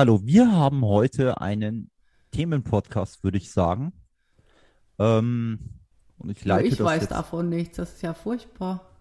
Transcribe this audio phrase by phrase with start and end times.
[0.00, 1.90] Hallo, wir haben heute einen
[2.30, 3.92] Themenpodcast, würde ich sagen.
[4.98, 5.58] Ähm,
[6.16, 8.96] und ich leite ich das weiß jetzt, davon nichts, das ist ja furchtbar.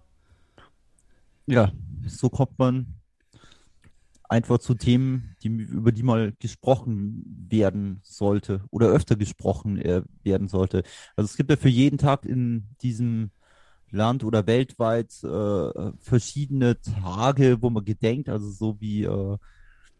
[1.45, 1.71] Ja,
[2.05, 2.95] so kommt man
[4.27, 10.49] einfach zu Themen, die, über die mal gesprochen werden sollte oder öfter gesprochen äh, werden
[10.49, 10.83] sollte.
[11.15, 13.31] Also es gibt ja für jeden Tag in diesem
[13.89, 19.37] Land oder weltweit äh, verschiedene Tage, wo man gedenkt, also so wie, äh,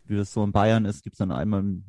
[0.09, 1.83] wie das so in Bayern ist, gibt es dann einmal im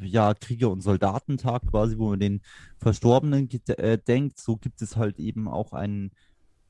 [0.00, 2.40] Jahr Krieger- und Soldatentag quasi, wo man den
[2.78, 4.38] Verstorbenen gedenkt.
[4.38, 6.12] So gibt es halt eben auch einen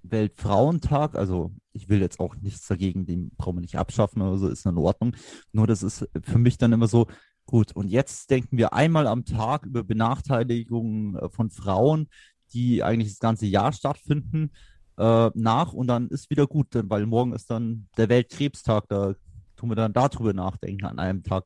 [0.02, 1.14] Weltfrauentag.
[1.14, 4.66] Also ich will jetzt auch nichts dagegen, den brauchen wir nicht abschaffen oder so, ist
[4.66, 5.14] in Ordnung.
[5.52, 7.06] Nur das ist für mich dann immer so,
[7.46, 12.08] gut, und jetzt denken wir einmal am Tag über Benachteiligungen äh, von Frauen,
[12.52, 14.52] die eigentlich das ganze Jahr stattfinden
[14.96, 19.14] äh, nach und dann ist wieder gut, weil morgen ist dann der Weltkrebstag, da
[19.64, 21.44] tun wir dann darüber nachdenken an einem Tag.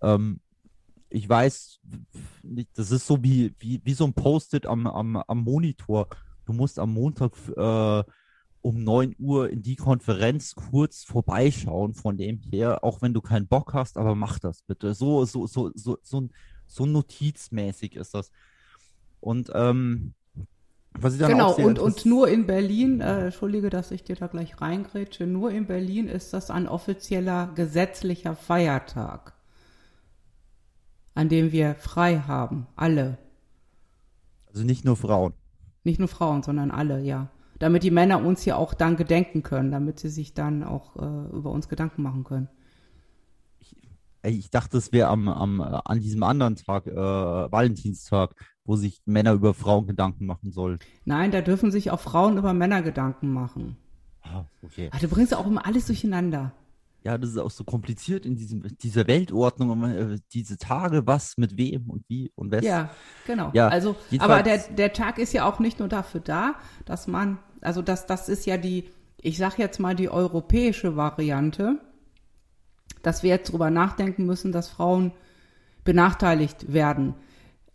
[0.00, 0.40] Ähm,
[1.10, 1.80] ich weiß,
[2.74, 6.08] das ist so wie, wie, wie so ein Post-it am, am, am Monitor.
[6.44, 8.04] Du musst am Montag äh,
[8.60, 13.48] um 9 Uhr in die Konferenz kurz vorbeischauen, von dem her, auch wenn du keinen
[13.48, 14.94] Bock hast, aber mach das bitte.
[14.94, 16.28] So, so, so, so, so,
[16.66, 18.30] so notizmäßig ist das.
[19.20, 20.14] Und ähm,
[21.00, 24.16] was ich dann genau, auch und, und nur in Berlin, äh, entschuldige, dass ich dir
[24.16, 29.34] da gleich reingrätsche, nur in Berlin ist das ein offizieller gesetzlicher Feiertag,
[31.14, 33.18] an dem wir frei haben, alle.
[34.46, 35.34] Also nicht nur Frauen.
[35.84, 37.30] Nicht nur Frauen, sondern alle, ja.
[37.58, 41.36] Damit die Männer uns ja auch dann gedenken können, damit sie sich dann auch äh,
[41.36, 42.48] über uns Gedanken machen können.
[43.58, 43.76] Ich,
[44.22, 48.34] ich dachte, es wäre am, am, an diesem anderen Tag, äh, Valentinstag,
[48.68, 50.78] wo sich Männer über Frauen Gedanken machen sollen.
[51.06, 53.78] Nein, da dürfen sich auch Frauen über Männer Gedanken machen.
[54.22, 54.90] Ah, okay.
[54.92, 56.52] Ach, du bringst auch immer alles durcheinander.
[57.02, 61.56] Ja, das ist auch so kompliziert in diesem, dieser Weltordnung, äh, diese Tage, was mit
[61.56, 62.62] wem und wie und wes.
[62.62, 62.90] Ja,
[63.26, 63.50] genau.
[63.54, 67.38] Ja, also, aber der, der Tag ist ja auch nicht nur dafür da, dass man,
[67.62, 71.80] also das, das ist ja die, ich sag jetzt mal die europäische Variante,
[73.02, 75.12] dass wir jetzt drüber nachdenken müssen, dass Frauen
[75.84, 77.14] benachteiligt werden.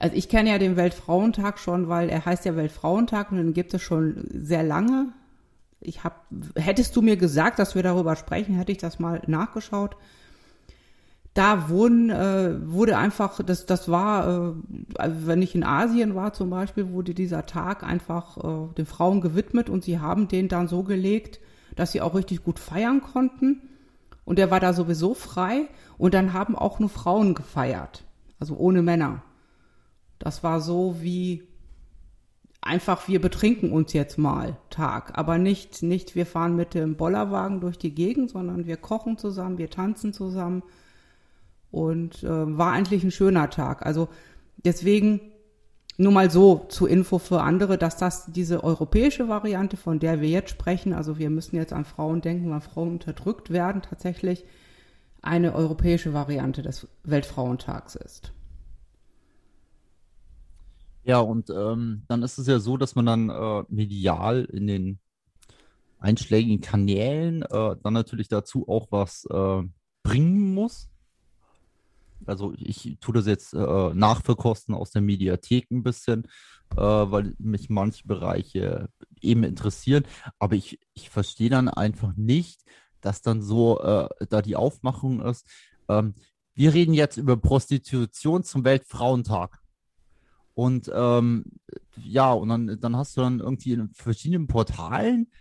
[0.04, 3.74] Also ich kenne ja den Weltfrauentag schon, weil er heißt ja Weltfrauentag und den gibt
[3.74, 5.14] es schon sehr lange.
[5.80, 6.26] Ich hab,
[6.58, 9.96] hättest du mir gesagt, dass wir darüber sprechen, hätte ich das mal nachgeschaut.
[11.34, 14.28] Da wurden, äh, wurde einfach, das, das war,
[15.00, 19.22] äh, wenn ich in Asien war zum Beispiel, wurde dieser Tag einfach äh, den Frauen
[19.22, 21.40] gewidmet und sie haben den dann so gelegt,
[21.78, 23.62] dass sie auch richtig gut feiern konnten.
[24.26, 28.04] Und der war da sowieso frei und dann haben auch nur Frauen gefeiert,
[28.38, 29.22] also ohne Männer.
[30.24, 31.44] Das war so wie
[32.62, 35.18] einfach, wir betrinken uns jetzt mal Tag.
[35.18, 39.58] Aber nicht, nicht, wir fahren mit dem Bollerwagen durch die Gegend, sondern wir kochen zusammen,
[39.58, 40.64] wir tanzen zusammen.
[41.72, 43.86] Und äh, war eigentlich ein schöner Tag.
[43.86, 44.08] Also
[44.64, 45.20] deswegen
[45.98, 50.30] nur mal so zur Info für andere, dass das diese europäische Variante, von der wir
[50.30, 54.46] jetzt sprechen, also wir müssen jetzt an Frauen denken, weil Frauen unterdrückt werden, tatsächlich
[55.22, 58.32] eine europäische Variante des Weltfrauentags ist.
[61.04, 65.00] Ja, und ähm, dann ist es ja so, dass man dann äh, medial in den
[66.00, 69.64] einschlägigen Kanälen äh, dann natürlich dazu auch was äh,
[70.04, 70.90] bringen muss.
[72.26, 76.26] Also ich tue das jetzt äh, nachverkosten aus der Mediathek ein bisschen,
[76.76, 78.90] äh, weil mich manche Bereiche
[79.22, 80.06] eben interessieren.
[80.40, 82.62] Aber ich, ich verstehe dann einfach nicht,
[83.02, 85.46] dass dann so äh, da die Aufmachung ist.
[85.90, 86.14] Ähm,
[86.54, 89.60] wir reden jetzt über Prostitution zum Weltfrauentag.
[90.54, 91.46] Und ähm,
[91.98, 95.32] ja, und dann, dann hast du dann irgendwie in verschiedenen Portalen,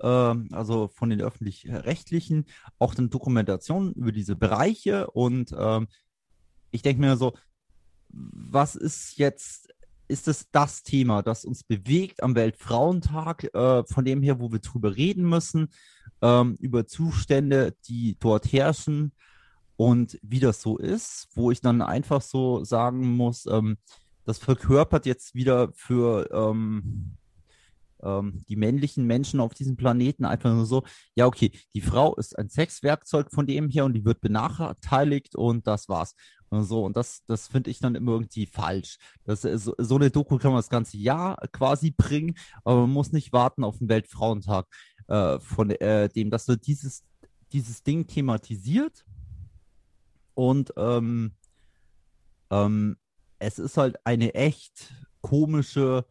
[0.00, 2.46] äh, also von den öffentlich-rechtlichen,
[2.78, 5.10] auch dann Dokumentationen über diese Bereiche.
[5.10, 5.88] Und ähm,
[6.70, 7.34] ich denke mir so,
[8.08, 9.68] was ist jetzt,
[10.08, 14.58] ist es das Thema, das uns bewegt am Weltfrauentag, äh, von dem her, wo wir
[14.58, 15.68] drüber reden müssen,
[16.22, 19.12] ähm, über Zustände, die dort herrschen
[19.76, 23.78] und wie das so ist, wo ich dann einfach so sagen muss, ähm,
[24.24, 27.16] das verkörpert jetzt wieder für ähm,
[28.02, 30.84] ähm, die männlichen Menschen auf diesem Planeten einfach nur so,
[31.14, 35.66] ja, okay, die Frau ist ein Sexwerkzeug von dem her und die wird benachteiligt und
[35.66, 36.14] das war's.
[36.48, 38.98] Und so, und das, das finde ich dann immer irgendwie falsch.
[39.24, 42.34] Das, so, so eine Doku kann man das ganze Jahr quasi bringen,
[42.64, 44.66] aber man muss nicht warten auf den Weltfrauentag,
[45.08, 47.04] äh, von äh, dem, dass so dieses,
[47.52, 49.04] dieses Ding thematisiert
[50.34, 51.32] und ähm,
[52.50, 52.96] ähm,
[53.42, 56.06] es ist halt eine echt komische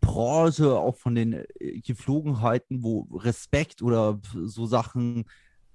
[0.00, 5.26] Branche, auch von den äh, Geflogenheiten, wo Respekt oder so Sachen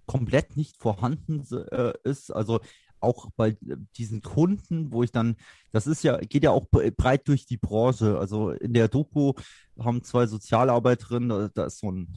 [0.06, 2.32] komplett nicht vorhanden äh, ist.
[2.32, 2.60] Also
[3.00, 3.58] auch bei
[3.98, 5.36] diesen Kunden, wo ich dann,
[5.72, 8.18] das ist ja, geht ja auch breit durch die Branche.
[8.18, 9.34] Also in der Doku
[9.78, 12.08] haben zwei Sozialarbeiterinnen, da, ist so ein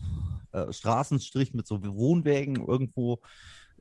[0.53, 3.21] äh, Straßenstrich mit so Wohnwägen irgendwo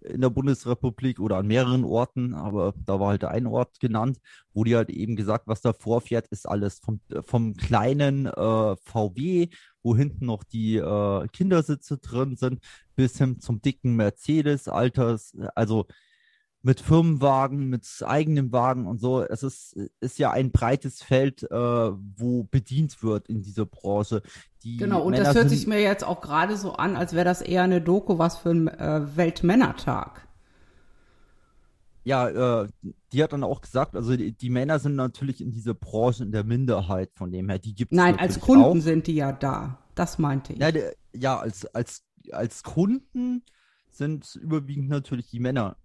[0.02, 4.20] in der Bundesrepublik oder an mehreren Orten, aber da war halt ein Ort genannt,
[4.54, 9.50] wo die halt eben gesagt, was da vorfährt, ist alles vom, vom kleinen äh, VW,
[9.84, 12.60] wo hinten noch die äh, Kindersitze drin sind,
[12.96, 15.88] bis hin zum dicken Mercedes, Alters, also
[16.66, 19.22] mit Firmenwagen, mit eigenem Wagen und so.
[19.22, 24.24] Es ist, ist ja ein breites Feld, äh, wo bedient wird in dieser Branche.
[24.64, 27.24] Die genau, und Männer das hört sich mir jetzt auch gerade so an, als wäre
[27.24, 30.28] das eher eine Doku was für ein äh, Weltmännertag.
[32.04, 32.68] Ja, äh,
[33.14, 36.32] die hat dann auch gesagt, also die, die, Männer sind natürlich in dieser Branche in
[36.32, 38.76] der Minderheit, von dem her, die gibt es Nein, als Kunden auch.
[38.78, 39.78] sind die ja da.
[39.94, 40.60] Das meinte ich.
[40.60, 40.70] Ja,
[41.14, 43.44] ja als, als, als Kunden
[43.92, 45.78] sind überwiegend natürlich die Männer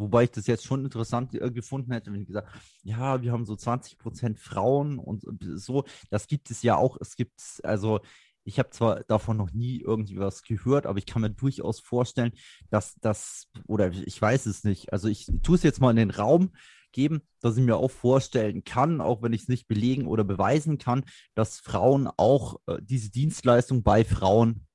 [0.00, 2.48] Wobei ich das jetzt schon interessant äh, gefunden hätte, wenn ich gesagt,
[2.82, 5.24] ja, wir haben so 20 Prozent Frauen und
[5.54, 5.84] so.
[6.10, 6.96] Das gibt es ja auch.
[7.00, 8.00] Es gibt, also
[8.44, 12.32] ich habe zwar davon noch nie irgendwie was gehört, aber ich kann mir durchaus vorstellen,
[12.70, 16.10] dass das, oder ich weiß es nicht, also ich tue es jetzt mal in den
[16.10, 16.50] Raum
[16.92, 20.78] geben, dass ich mir auch vorstellen kann, auch wenn ich es nicht belegen oder beweisen
[20.78, 21.04] kann,
[21.34, 24.66] dass Frauen auch äh, diese Dienstleistung bei Frauen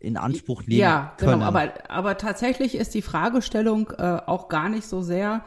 [0.00, 1.40] in Anspruch nehmen ja, genau, können.
[1.40, 5.44] Genau, aber, aber tatsächlich ist die Fragestellung äh, auch gar nicht so sehr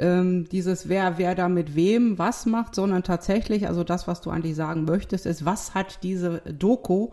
[0.00, 4.30] ähm, dieses, wer, wer da mit wem was macht, sondern tatsächlich, also das, was du
[4.30, 7.10] eigentlich sagen möchtest, ist, was hat diese Doku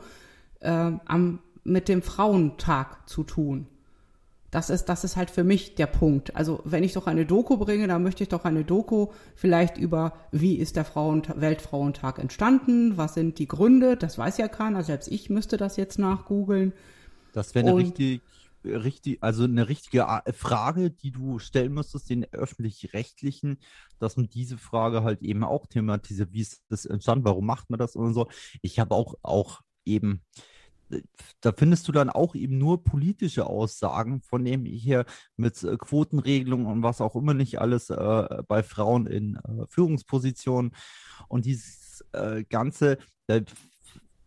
[0.62, 3.68] äh, am, mit dem Frauentag zu tun?
[4.50, 6.36] Das ist, das ist halt für mich der Punkt.
[6.36, 10.14] Also wenn ich doch eine Doku bringe, dann möchte ich doch eine Doku vielleicht über,
[10.32, 15.10] wie ist der Frauen Weltfrauentag entstanden, was sind die Gründe, das weiß ja keiner, selbst
[15.10, 16.72] ich müsste das jetzt nachgoogeln.
[17.34, 18.22] Das wäre eine richtig,
[18.64, 23.58] richtig, also eine richtige Frage, die du stellen müsstest, den öffentlich-rechtlichen,
[24.00, 27.80] dass man diese Frage halt eben auch thematisiert, wie ist das entstanden, warum macht man
[27.80, 28.28] das und so.
[28.62, 30.22] Ich habe auch, auch eben
[31.42, 35.06] da findest du dann auch eben nur politische Aussagen, von dem hier
[35.36, 40.72] mit äh, Quotenregelungen und was auch immer nicht alles äh, bei Frauen in äh, Führungspositionen.
[41.28, 42.98] Und dieses äh, Ganze,
[43.28, 43.40] da,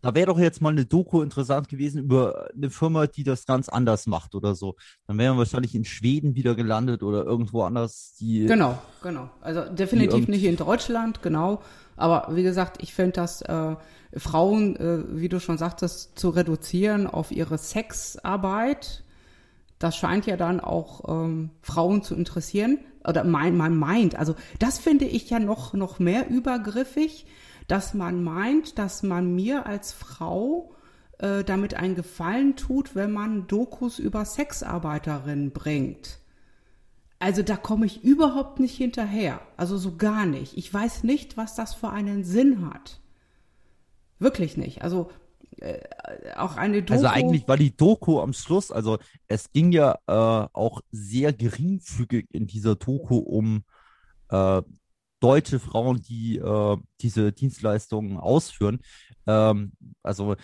[0.01, 3.69] da wäre doch jetzt mal eine Doku interessant gewesen über eine Firma, die das ganz
[3.69, 4.75] anders macht oder so.
[5.07, 8.15] Dann wären wir wahrscheinlich in Schweden wieder gelandet oder irgendwo anders.
[8.19, 9.29] Die, genau, genau.
[9.41, 11.61] Also definitiv nicht in Deutschland, genau.
[11.95, 13.75] Aber wie gesagt, ich finde das äh,
[14.17, 19.03] Frauen, äh, wie du schon sagtest, zu reduzieren auf ihre Sexarbeit.
[19.77, 22.79] Das scheint ja dann auch ähm, Frauen zu interessieren.
[23.07, 27.25] Oder mein, man meint, also das finde ich ja noch, noch mehr übergriffig,
[27.71, 30.75] dass man meint, dass man mir als Frau
[31.19, 36.19] äh, damit einen Gefallen tut, wenn man Dokus über Sexarbeiterinnen bringt.
[37.19, 39.39] Also da komme ich überhaupt nicht hinterher.
[39.55, 40.57] Also so gar nicht.
[40.57, 42.99] Ich weiß nicht, was das für einen Sinn hat.
[44.19, 44.81] Wirklich nicht.
[44.81, 45.09] Also
[45.61, 45.79] äh,
[46.35, 46.93] auch eine Doku.
[46.93, 48.97] Also eigentlich war die Doku am Schluss, also
[49.29, 53.63] es ging ja äh, auch sehr geringfügig in dieser Doku um
[54.27, 54.61] äh,
[55.21, 58.79] deutsche Frauen, die äh, diese Dienstleistungen ausführen.
[59.27, 59.71] Ähm,
[60.03, 60.35] also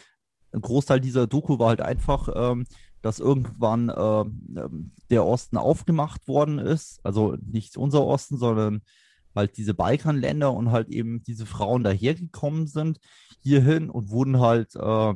[0.53, 2.65] ein Großteil dieser Doku war halt einfach, ähm,
[3.01, 4.69] dass irgendwann äh,
[5.09, 6.99] der Osten aufgemacht worden ist.
[7.03, 8.81] Also nicht unser Osten, sondern
[9.35, 12.99] halt diese Balkanländer und halt eben diese Frauen dahergekommen sind
[13.41, 15.13] hierhin und wurden halt äh,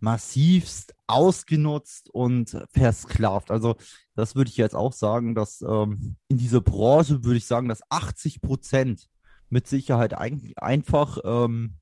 [0.00, 3.50] massivst ausgenutzt und versklavt.
[3.50, 3.76] Also
[4.14, 7.82] das würde ich jetzt auch sagen, dass ähm, in dieser Branche würde ich sagen, dass
[7.90, 9.08] 80 Prozent
[9.50, 11.74] mit Sicherheit ein, einfach ähm,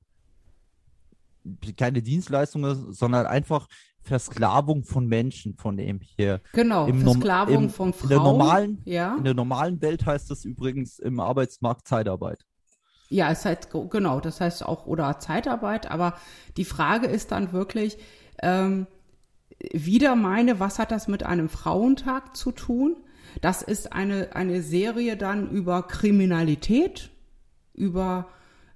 [1.75, 3.67] keine Dienstleistung ist, sondern einfach
[4.01, 6.41] Versklavung von Menschen, von dem hier.
[6.53, 8.03] Genau, Im Versklavung im, von Frauen.
[8.03, 9.15] In der, normalen, ja.
[9.17, 12.45] in der normalen Welt heißt das übrigens im Arbeitsmarkt Zeitarbeit.
[13.09, 16.15] Ja, es heißt, genau, das heißt auch, oder Zeitarbeit, aber
[16.57, 17.97] die Frage ist dann wirklich,
[18.41, 18.87] ähm,
[19.71, 22.97] wieder meine, was hat das mit einem Frauentag zu tun?
[23.41, 27.09] Das ist eine, eine Serie dann über Kriminalität,
[27.73, 28.27] über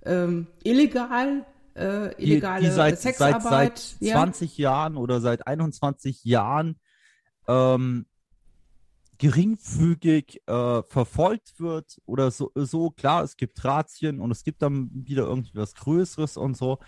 [0.03, 1.45] ähm, illegal
[1.75, 3.77] äh, illegale die, die seit, Sexarbeit.
[3.77, 4.71] Seit, seit 20 ja.
[4.71, 6.77] Jahren oder seit 21 Jahren
[7.47, 8.05] ähm,
[9.21, 12.89] geringfügig äh, verfolgt wird oder so, so.
[12.89, 16.79] Klar, es gibt Razzien und es gibt dann wieder irgendwie was Größeres und so,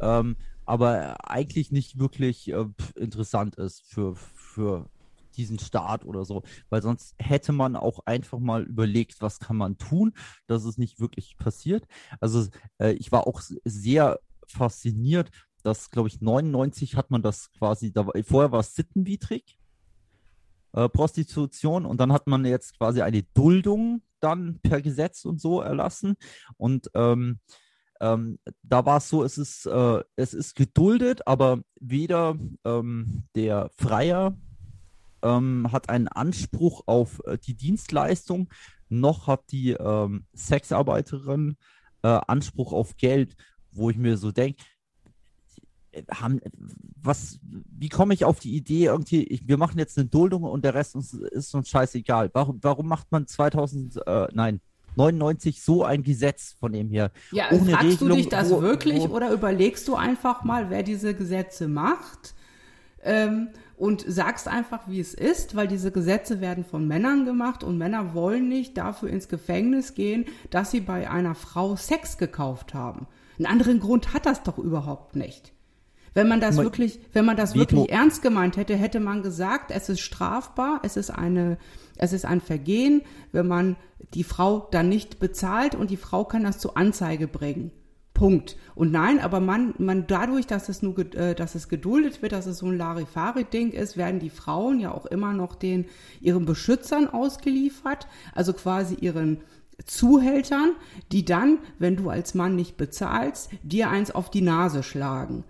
[0.00, 2.64] ähm, aber eigentlich nicht wirklich äh,
[2.96, 4.88] interessant ist für, für
[5.36, 9.76] diesen Staat oder so, weil sonst hätte man auch einfach mal überlegt, was kann man
[9.76, 10.14] tun,
[10.46, 11.84] dass es nicht wirklich passiert.
[12.18, 12.46] Also
[12.78, 15.28] äh, ich war auch sehr fasziniert,
[15.62, 19.58] dass, glaube ich, 99 hat man das quasi, da, vorher war es sittenwidrig.
[20.74, 25.60] Äh, Prostitution und dann hat man jetzt quasi eine Duldung dann per Gesetz und so
[25.60, 26.16] erlassen.
[26.56, 27.40] Und ähm,
[28.00, 33.70] ähm, da war es so, es ist, äh, es ist geduldet, aber weder ähm, der
[33.76, 34.36] Freier
[35.22, 38.48] ähm, hat einen Anspruch auf äh, die Dienstleistung,
[38.88, 41.56] noch hat die ähm, Sexarbeiterin
[42.02, 43.36] äh, Anspruch auf Geld,
[43.70, 44.62] wo ich mir so denke,
[46.10, 46.40] haben,
[47.02, 50.64] was, wie komme ich auf die Idee, irgendwie, ich, wir machen jetzt eine Duldung und
[50.64, 52.30] der Rest ist, ist uns scheißegal.
[52.32, 54.60] Warum, warum macht man 2000, äh, nein,
[54.96, 57.10] 99 so ein Gesetz von dem her?
[57.32, 60.70] Ja, ohne fragst Regelung, du dich das wo, wirklich wo, oder überlegst du einfach mal,
[60.70, 62.34] wer diese Gesetze macht?
[63.02, 67.76] Ähm, und sagst einfach, wie es ist, weil diese Gesetze werden von Männern gemacht und
[67.76, 73.06] Männer wollen nicht dafür ins Gefängnis gehen, dass sie bei einer Frau Sex gekauft haben.
[73.36, 75.53] Einen anderen Grund hat das doch überhaupt nicht.
[76.14, 79.88] Wenn man das wirklich, wenn man das wirklich ernst gemeint hätte, hätte man gesagt, es
[79.88, 81.58] ist strafbar, es ist eine,
[81.96, 83.02] es ist ein Vergehen,
[83.32, 83.76] wenn man
[84.14, 87.72] die Frau dann nicht bezahlt und die Frau kann das zur Anzeige bringen.
[88.14, 88.56] Punkt.
[88.76, 92.46] Und nein, aber man, man dadurch, dass es nur, äh, dass es geduldet wird, dass
[92.46, 95.86] es so ein Larifari-Ding ist, werden die Frauen ja auch immer noch den
[96.20, 99.40] ihren Beschützern ausgeliefert, also quasi ihren
[99.84, 100.76] Zuhältern,
[101.10, 105.42] die dann, wenn du als Mann nicht bezahlst, dir eins auf die Nase schlagen.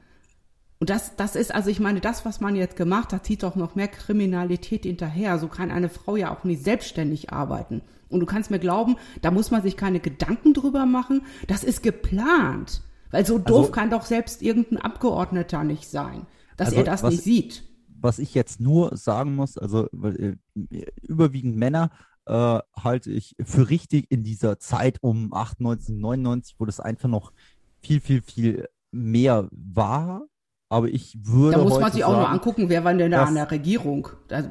[0.85, 3.57] Und das, das ist, also ich meine, das, was man jetzt gemacht hat, zieht doch
[3.57, 5.39] noch mehr Kriminalität hinterher.
[5.39, 7.81] So kann eine Frau ja auch nicht selbstständig arbeiten.
[8.11, 11.23] Und du kannst mir glauben, da muss man sich keine Gedanken drüber machen.
[11.47, 12.83] Das ist geplant.
[13.11, 16.27] Weil so doof also, kann doch selbst irgendein Abgeordneter nicht sein,
[16.59, 17.65] dass also er das was, nicht sieht.
[17.99, 20.37] Was ich jetzt nur sagen muss, also äh,
[21.01, 21.93] überwiegend Männer
[22.27, 27.33] äh, halte ich für richtig in dieser Zeit um 98, 99, wo das einfach noch
[27.81, 30.27] viel, viel, viel mehr war
[30.69, 31.59] aber ich würde.
[31.59, 34.09] Da muss man sich auch nur angucken, wer war denn da an der Regierung?
[34.29, 34.47] Das,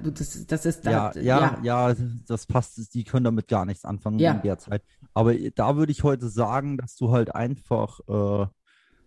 [0.48, 1.96] das ist da, ja, ja, ja, ja,
[2.27, 2.93] das passt.
[2.93, 4.34] Die können damit gar nichts anfangen ja.
[4.34, 4.84] in der Zeit.
[5.13, 8.46] Aber da würde ich heute sagen, dass du halt einfach, äh,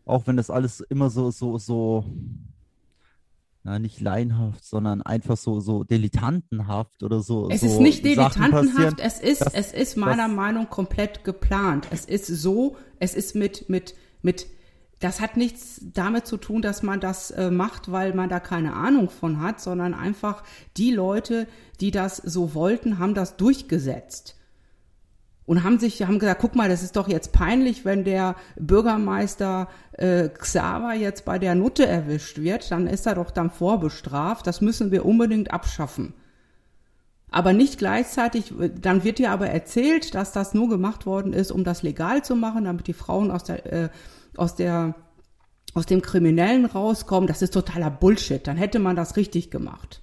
[0.04, 2.04] auch wenn das alles immer so, so, so,
[3.62, 7.48] na, nicht laienhaft, sondern einfach so, so dilettantenhaft oder so.
[7.50, 11.88] Es so ist nicht dilettantenhaft, es ist, das, es ist meiner Meinung komplett geplant.
[11.90, 14.46] Es ist so, es ist mit, mit, mit
[15.00, 18.72] das hat nichts damit zu tun, dass man das äh, macht, weil man da keine
[18.72, 20.42] Ahnung von hat, sondern einfach
[20.76, 21.46] die Leute,
[21.80, 24.36] die das so wollten, haben das durchgesetzt.
[25.44, 29.68] Und haben sich, haben gesagt, guck mal, das ist doch jetzt peinlich, wenn der Bürgermeister
[29.92, 34.46] äh, Xaver jetzt bei der Nutte erwischt wird, dann ist er doch dann vorbestraft.
[34.46, 36.14] Das müssen wir unbedingt abschaffen.
[37.30, 41.64] Aber nicht gleichzeitig, dann wird dir aber erzählt, dass das nur gemacht worden ist, um
[41.64, 43.88] das legal zu machen, damit die Frauen aus der äh,
[44.38, 44.94] aus der
[45.74, 48.46] aus dem Kriminellen rauskommen, das ist totaler Bullshit.
[48.46, 50.02] Dann hätte man das richtig gemacht.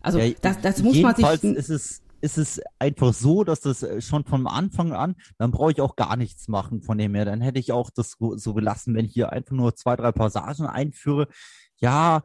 [0.00, 1.44] Also ja, das, das muss man sich.
[1.44, 5.70] Ist es, ist es einfach so, dass das äh, schon von Anfang an, dann brauche
[5.70, 7.24] ich auch gar nichts machen von dem her.
[7.24, 10.66] Dann hätte ich auch das so gelassen, wenn ich hier einfach nur zwei, drei Passagen
[10.66, 11.28] einführe.
[11.78, 12.22] Ja,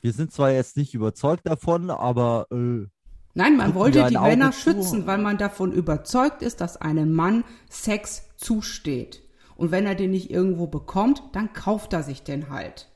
[0.00, 2.86] wir sind zwar jetzt nicht überzeugt davon, aber äh,
[3.34, 8.28] Nein, man wollte die Männer schützen, weil man davon überzeugt ist, dass einem Mann Sex
[8.36, 9.21] zusteht.
[9.62, 12.88] Und wenn er den nicht irgendwo bekommt, dann kauft er sich den halt.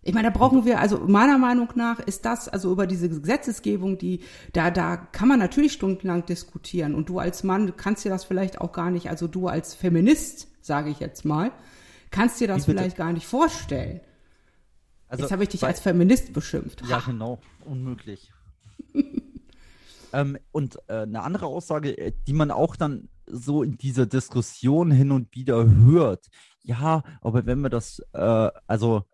[0.00, 3.98] Ich meine, da brauchen wir, also meiner Meinung nach ist das, also über diese Gesetzesgebung,
[3.98, 4.20] die,
[4.52, 6.94] da, da kann man natürlich stundenlang diskutieren.
[6.94, 10.46] Und du als Mann kannst dir das vielleicht auch gar nicht, also du als Feminist,
[10.60, 11.50] sage ich jetzt mal,
[12.12, 14.02] kannst dir das vielleicht gar nicht vorstellen.
[15.08, 16.84] Also, jetzt habe ich dich als Feminist beschimpft.
[16.88, 17.40] Ja, genau.
[17.64, 18.32] Unmöglich.
[20.12, 24.90] ähm, und äh, eine andere Aussage, äh, die man auch dann so in dieser Diskussion
[24.90, 26.26] hin und wieder hört.
[26.62, 29.04] Ja, aber wenn man das äh, also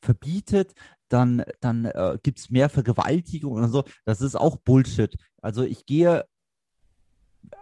[0.00, 0.74] verbietet,
[1.08, 3.84] dann, dann äh, gibt es mehr Vergewaltigung und so.
[4.04, 5.16] Das ist auch Bullshit.
[5.40, 6.24] Also ich gehe,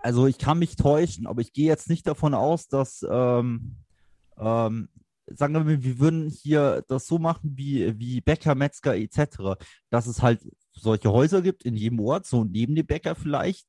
[0.02, 3.76] also ich kann mich täuschen, aber ich gehe jetzt nicht davon aus, dass, ähm,
[4.38, 4.88] ähm,
[5.26, 10.06] sagen wir mal, wir würden hier das so machen wie, wie Bäcker, Metzger etc., dass
[10.06, 10.40] es halt
[10.72, 13.66] solche Häuser gibt in jedem Ort, so neben dem Bäcker vielleicht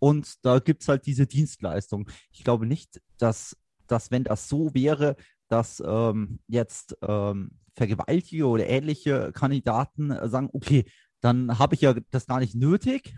[0.00, 2.10] und da gibt es halt diese Dienstleistung.
[2.32, 5.14] Ich glaube nicht, dass, dass wenn das so wäre,
[5.48, 10.84] dass ähm, jetzt ähm, Vergewaltiger oder ähnliche Kandidaten äh, sagen, okay,
[11.20, 13.14] dann habe ich ja das gar nicht nötig,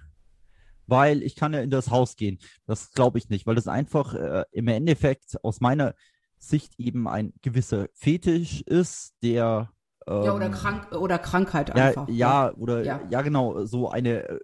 [0.86, 2.38] weil ich kann ja in das Haus gehen.
[2.66, 5.94] Das glaube ich nicht, weil das einfach äh, im Endeffekt aus meiner
[6.38, 9.70] Sicht eben ein gewisser Fetisch ist, der
[10.08, 12.08] ähm, ja oder ähm, krank oder Krankheit einfach.
[12.08, 13.00] Ja, ja oder ja.
[13.08, 13.22] ja.
[13.22, 14.40] genau so eine äh,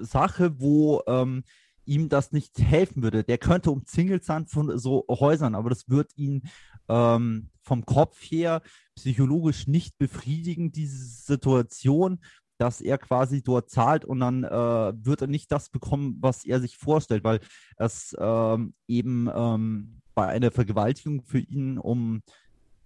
[0.00, 1.44] Sache, wo ähm,
[1.86, 3.24] ihm das nicht helfen würde.
[3.24, 6.42] Der könnte umzingelt sein von so Häusern, aber das wird ihn
[6.88, 8.62] ähm, vom Kopf her
[8.94, 12.18] psychologisch nicht befriedigen, diese Situation.
[12.58, 16.58] dass er quasi dort zahlt und dann äh, wird er nicht das bekommen, was er
[16.60, 17.40] sich vorstellt, weil
[17.76, 22.22] es ähm, eben ähm, bei einer Vergewaltigung für ihn um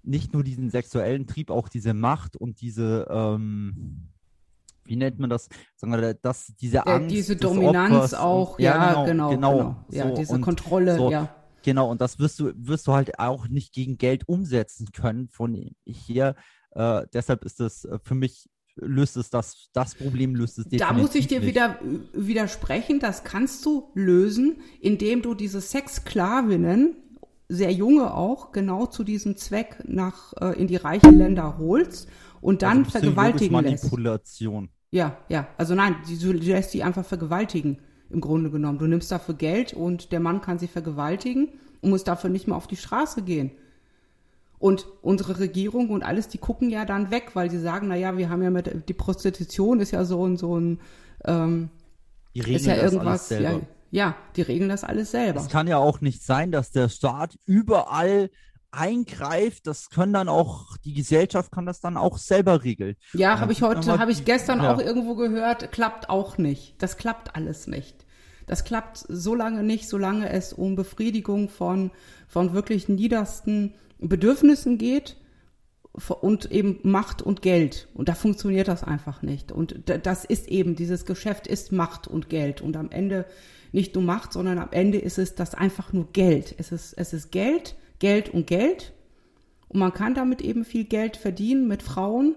[0.03, 4.09] nicht nur diesen sexuellen Trieb, auch diese Macht und diese, ähm,
[4.91, 8.77] wie nennt man das, sagen wir, dass diese Angst, ja, diese Dominanz auch, und, ja,
[8.77, 9.57] ja, genau, genau, genau.
[9.57, 9.85] genau.
[9.91, 11.35] ja, so, diese Kontrolle, so, ja.
[11.63, 15.73] Genau, und das wirst du, wirst du halt auch nicht gegen Geld umsetzen können von
[15.85, 16.35] hier.
[16.73, 20.89] Äh, deshalb ist es äh, für mich löst es das, das Problem löst es definitiv
[20.89, 21.49] Da muss ich dir nicht.
[21.49, 21.79] wieder
[22.13, 26.97] widersprechen, das kannst du lösen, indem du diese Sexsklavinnen,
[27.49, 32.09] sehr junge auch, genau zu diesem Zweck nach äh, in die reichen Länder holst
[32.41, 34.71] und dann also vergewaltigen Manipulation.
[34.91, 37.79] Ja, ja, also nein, du lässt die einfach vergewaltigen
[38.11, 38.79] im Grunde genommen.
[38.79, 41.49] Du nimmst dafür Geld und der Mann kann sie vergewaltigen
[41.81, 43.53] und muss dafür nicht mehr auf die Straße gehen.
[44.59, 48.19] Und unsere Regierung und alles, die gucken ja dann weg, weil sie sagen, na ja,
[48.19, 50.81] wir haben ja mit, die Prostitution ist ja so ein, so ein,
[51.25, 51.71] ähm,
[52.35, 55.41] die regeln ist ja irgendwas, ja, ja, die regeln das alles selber.
[55.41, 58.29] Es kann ja auch nicht sein, dass der Staat überall
[58.73, 62.97] eingreift, das können dann auch, die Gesellschaft kann das dann auch selber regeln.
[63.13, 64.75] Ja, habe ich heute, habe ich gestern ja.
[64.75, 66.81] auch irgendwo gehört, klappt auch nicht.
[66.83, 68.07] Das klappt alles nicht.
[68.47, 71.91] Das klappt so lange nicht, solange es um Befriedigung von,
[72.27, 75.17] von wirklich niedersten Bedürfnissen geht
[76.21, 77.89] und eben Macht und Geld.
[77.95, 79.53] Und da funktioniert das einfach nicht.
[79.53, 82.61] Und das ist eben, dieses Geschäft ist Macht und Geld.
[82.61, 83.27] Und am Ende
[83.73, 86.55] nicht nur Macht, sondern am Ende ist es das einfach nur Geld.
[86.59, 88.93] Es ist, es ist Geld, Geld und Geld.
[89.69, 92.35] Und man kann damit eben viel Geld verdienen mit Frauen.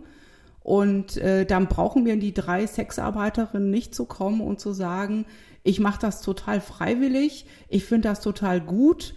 [0.62, 5.26] Und äh, dann brauchen wir die drei Sexarbeiterinnen nicht zu kommen und zu sagen,
[5.64, 9.16] ich mache das total freiwillig, ich finde das total gut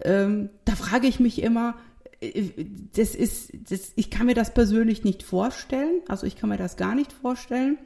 [0.00, 1.74] ähm, da frage ich mich immer,
[2.20, 2.50] äh,
[2.94, 6.76] das ist, das, ich kann mir das persönlich nicht vorstellen, also ich kann mir das
[6.76, 7.78] gar nicht vorstellen,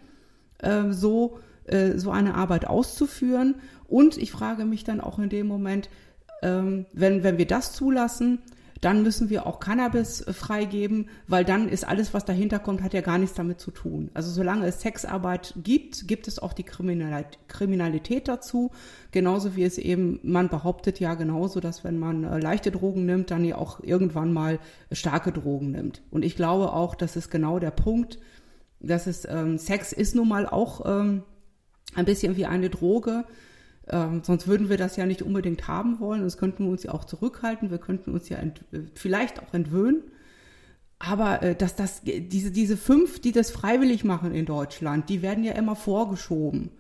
[0.59, 3.57] äh, so, äh, so eine Arbeit auszuführen.
[3.87, 5.89] Und ich frage mich dann auch in dem Moment,
[6.43, 8.41] wenn, wenn wir das zulassen,
[8.81, 12.95] dann müssen wir auch Cannabis äh, freigeben, weil dann ist alles, was dahinter kommt, hat
[12.95, 14.11] ja gar nichts damit zu tun.
[14.15, 18.71] Also solange es Sexarbeit gibt, gibt es auch die Kriminalität dazu.
[19.11, 23.31] Genauso wie es eben, man behauptet ja genauso, dass wenn man äh, leichte Drogen nimmt,
[23.31, 24.59] dann ja auch irgendwann mal
[24.93, 26.03] starke Drogen nimmt.
[26.11, 28.19] Und ich glaube auch, das ist genau der Punkt,
[28.81, 31.23] dass es ähm, Sex ist nun mal auch ähm,
[31.95, 33.25] ein bisschen wie eine Droge.
[33.91, 36.23] Ähm, sonst würden wir das ja nicht unbedingt haben wollen.
[36.23, 37.71] Das könnten wir uns ja auch zurückhalten.
[37.71, 38.39] Wir könnten uns ja
[38.95, 40.03] vielleicht auch entwöhnen.
[40.99, 45.45] Aber äh, dass das, diese, diese fünf, die das freiwillig machen in Deutschland, die werden
[45.45, 46.71] ja immer vorgeschoben.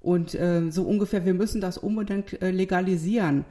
[0.00, 3.46] Und äh, so ungefähr, wir müssen das unbedingt äh, legalisieren.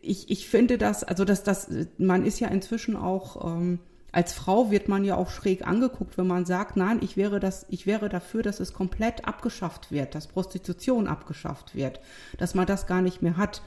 [0.00, 1.68] Ich, ich finde das, also dass das,
[1.98, 3.80] man ist ja inzwischen auch ähm,
[4.14, 7.66] als Frau wird man ja auch schräg angeguckt, wenn man sagt, nein, ich wäre das,
[7.68, 12.00] ich wäre dafür, dass es komplett abgeschafft wird, dass Prostitution abgeschafft wird,
[12.38, 13.62] dass man das gar nicht mehr hat.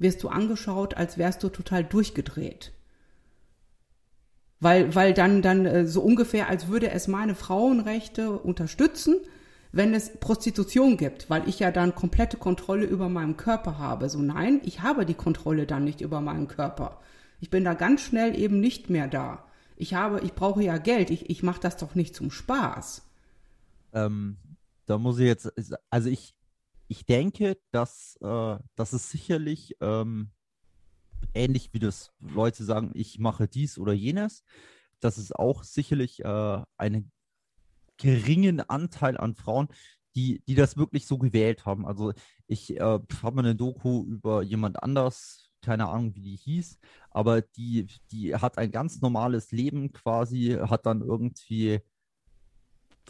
[0.00, 2.72] Wirst du angeschaut, als wärst du total durchgedreht.
[4.58, 9.16] Weil, weil dann, dann äh, so ungefähr, als würde es meine Frauenrechte unterstützen,
[9.70, 14.08] wenn es Prostitution gibt, weil ich ja dann komplette Kontrolle über meinen Körper habe.
[14.08, 17.00] So nein, ich habe die Kontrolle dann nicht über meinen Körper.
[17.40, 19.44] Ich bin da ganz schnell eben nicht mehr da.
[19.82, 21.10] Ich habe, ich brauche ja Geld.
[21.10, 23.02] Ich, ich mache das doch nicht zum Spaß.
[23.92, 24.36] Ähm,
[24.86, 25.52] da muss ich jetzt,
[25.90, 26.36] also ich,
[26.86, 30.30] ich denke, dass, äh, dass es sicherlich ähm,
[31.34, 34.44] ähnlich wie das Leute sagen, ich mache dies oder jenes,
[35.00, 37.10] dass es auch sicherlich äh, einen
[37.96, 39.66] geringen Anteil an Frauen,
[40.14, 41.86] die, die das wirklich so gewählt haben.
[41.86, 42.12] Also
[42.46, 46.78] ich äh, habe mal eine Doku über jemand anders keine Ahnung, wie die hieß,
[47.10, 51.80] aber die, die hat ein ganz normales Leben quasi, hat dann irgendwie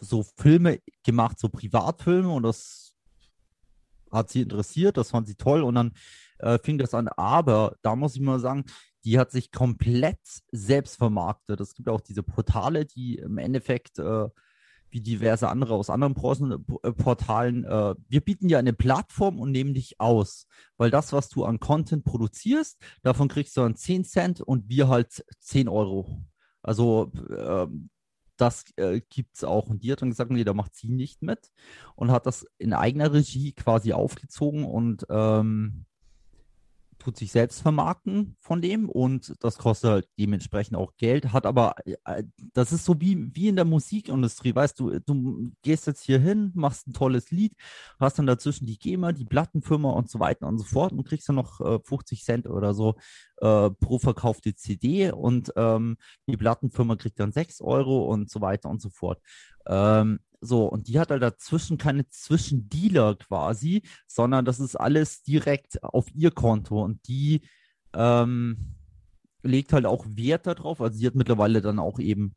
[0.01, 2.95] so Filme gemacht, so Privatfilme und das
[4.11, 5.93] hat sie interessiert, das fand sie toll und dann
[6.39, 7.09] äh, fing das an.
[7.09, 8.65] Aber da muss ich mal sagen,
[9.05, 10.21] die hat sich komplett
[10.53, 11.61] selbst vermarktet.
[11.61, 14.29] Es gibt auch diese Portale, die im Endeffekt äh,
[14.93, 20.01] wie diverse andere aus anderen Branchenportalen, äh, wir bieten dir eine Plattform und nehmen dich
[20.01, 20.47] aus.
[20.77, 24.89] Weil das, was du an Content produzierst, davon kriegst du dann 10 Cent und wir
[24.89, 26.25] halt 10 Euro.
[26.63, 27.67] Also äh,
[28.37, 29.69] das äh, gibt es auch.
[29.69, 31.51] Und die hat dann gesagt, nee, da macht sie nicht mit
[31.95, 35.87] und hat das in eigener Regie quasi aufgezogen und ähm,
[37.03, 41.75] tut sich selbst vermarkten von dem und das kostet halt dementsprechend auch Geld, hat aber,
[41.85, 42.23] äh,
[42.55, 46.53] das ist so wie, wie in der Musikindustrie, weißt du, du gehst jetzt hier hin,
[46.55, 47.55] machst ein tolles Lied,
[47.99, 51.29] hast dann dazwischen die GEMA, die Plattenfirma und so weiter und so fort und kriegst
[51.29, 52.95] dann noch äh, 50 Cent oder so
[53.39, 55.97] äh, pro verkaufte CD und ähm,
[56.29, 59.21] die Plattenfirma kriegt dann 6 Euro und so weiter und so fort.
[59.67, 65.83] Ähm, so, und die hat halt dazwischen keine Zwischendealer quasi, sondern das ist alles direkt
[65.85, 67.43] auf ihr Konto und die
[67.95, 68.75] ähm,
[69.45, 70.81] legt halt auch Wert darauf.
[70.81, 72.35] Also sie hat mittlerweile dann auch eben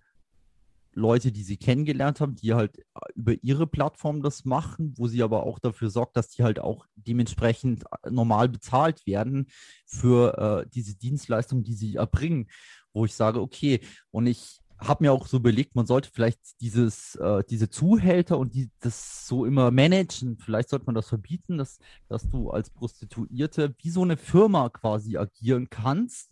[0.93, 2.77] Leute, die sie kennengelernt haben, die halt
[3.15, 6.85] über ihre Plattform das machen, wo sie aber auch dafür sorgt, dass die halt auch
[6.95, 9.47] dementsprechend normal bezahlt werden
[9.87, 12.49] für äh, diese Dienstleistung, die sie erbringen.
[12.93, 17.15] Wo ich sage, okay, und ich habe mir auch so überlegt, man sollte vielleicht dieses,
[17.15, 20.37] äh, diese Zuhälter und die, das so immer managen.
[20.37, 25.17] Vielleicht sollte man das verbieten, dass, dass du als Prostituierte wie so eine Firma quasi
[25.17, 26.31] agieren kannst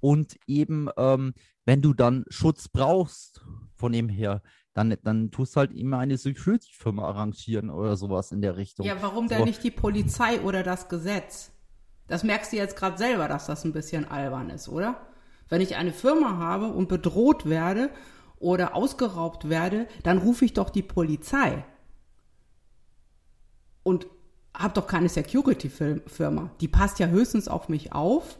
[0.00, 3.44] und eben, ähm, wenn du dann Schutz brauchst
[3.74, 4.42] von ihm her,
[4.74, 8.86] dann, dann tust du halt immer eine Security-Firma arrangieren oder sowas in der Richtung.
[8.86, 11.50] Ja, warum denn nicht die Polizei oder das Gesetz?
[12.08, 15.00] Das merkst du jetzt gerade selber, dass das ein bisschen albern ist, oder?
[15.48, 17.90] Wenn ich eine Firma habe und bedroht werde
[18.38, 21.64] oder ausgeraubt werde, dann rufe ich doch die Polizei.
[23.82, 24.06] Und
[24.54, 26.50] habe doch keine Security-Firma.
[26.60, 28.38] Die passt ja höchstens auf mich auf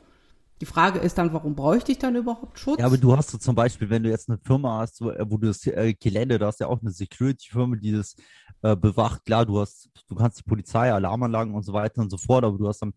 [0.60, 2.78] die Frage ist dann, warum bräuchte ich dann überhaupt Schutz?
[2.78, 5.26] Ja, aber du hast so zum Beispiel, wenn du jetzt eine Firma hast, wo, äh,
[5.26, 8.16] du das äh, Gelände, da hast ja auch eine Security-Firma, die das
[8.62, 9.26] äh, bewacht.
[9.26, 12.56] Klar, du hast, du kannst die Polizei, Alarmanlagen und so weiter und so fort, aber
[12.56, 12.94] du hast dann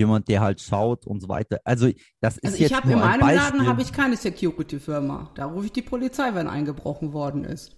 [0.00, 1.60] jemand, der halt schaut und so weiter.
[1.64, 1.88] Also
[2.20, 5.30] das ist also ich habe in meinem Laden habe ich keine Security-Firma.
[5.34, 7.76] Da rufe ich die Polizei, wenn eingebrochen worden ist.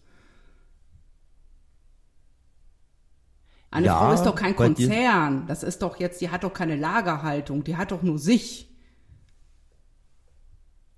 [3.71, 5.47] Eine ja, Frau ist doch kein Konzern.
[5.47, 8.69] Das ist doch jetzt, die hat doch keine Lagerhaltung, die hat doch nur sich.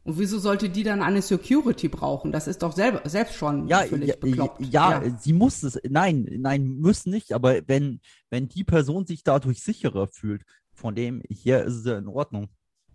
[0.02, 2.30] Und wieso sollte die dann eine Security brauchen?
[2.30, 4.60] Das ist doch selber, selbst schon ja, völlig ja, bekloppt.
[4.60, 9.22] Ja, ja, sie muss es, nein, nein, müssen nicht, aber wenn, wenn die Person sich
[9.22, 10.42] dadurch sicherer fühlt,
[10.74, 12.48] von dem hier ist es in Ordnung.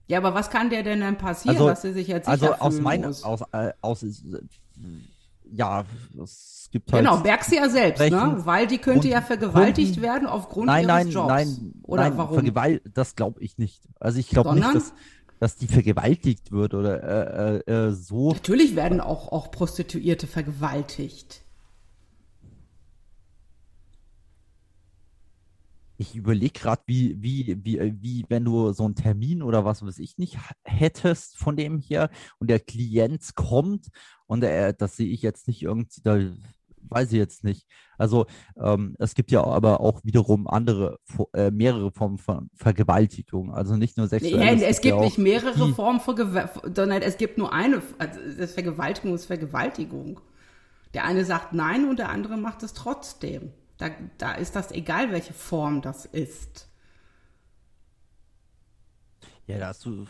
[0.07, 2.79] Ja, aber was kann der denn dann passieren, also, dass sie sich jetzt Also aus
[2.79, 4.09] meiner, aus, äh, aus, äh,
[5.51, 5.85] ja,
[6.21, 7.03] es gibt halt.
[7.03, 8.41] Genau, ja selbst, ne?
[8.43, 11.27] Weil die könnte ja vergewaltigt Kunden, werden aufgrund nein, ihres nein, Jobs.
[11.27, 12.33] Nein, Oder nein, warum?
[12.35, 13.81] Vergewalt, das glaube ich nicht.
[13.99, 14.93] Also ich glaube nicht, dass
[15.39, 18.33] dass die vergewaltigt wird oder äh, äh, äh, so.
[18.33, 21.41] Natürlich werden auch, auch Prostituierte vergewaltigt.
[26.01, 29.99] Ich überlege gerade, wie, wie, wie, wie, wenn du so einen Termin oder was weiß
[29.99, 32.09] ich nicht hättest von dem hier
[32.39, 33.87] und der Klient kommt
[34.25, 36.17] und er, das sehe ich jetzt nicht irgendwie, da
[36.89, 37.67] weiß ich jetzt nicht.
[37.97, 40.99] Also ähm, es gibt ja aber auch wiederum andere,
[41.33, 43.53] äh, mehrere Formen von Vergewaltigung.
[43.53, 44.55] Also nicht nur sexuell.
[44.55, 47.81] Nee, es gibt ja nicht mehrere Formen von Gewalt, sondern es gibt nur eine.
[47.97, 50.21] Also das Vergewaltigung ist Vergewaltigung.
[50.93, 53.51] Der eine sagt nein und der andere macht es trotzdem.
[53.79, 56.69] Da, da ist das egal, welche Form das ist.
[59.47, 60.05] Ja, da hast du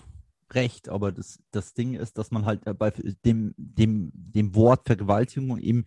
[0.52, 2.92] recht, aber das, das Ding ist, dass man halt bei
[3.24, 5.86] dem, dem, dem Wort Vergewaltigung eben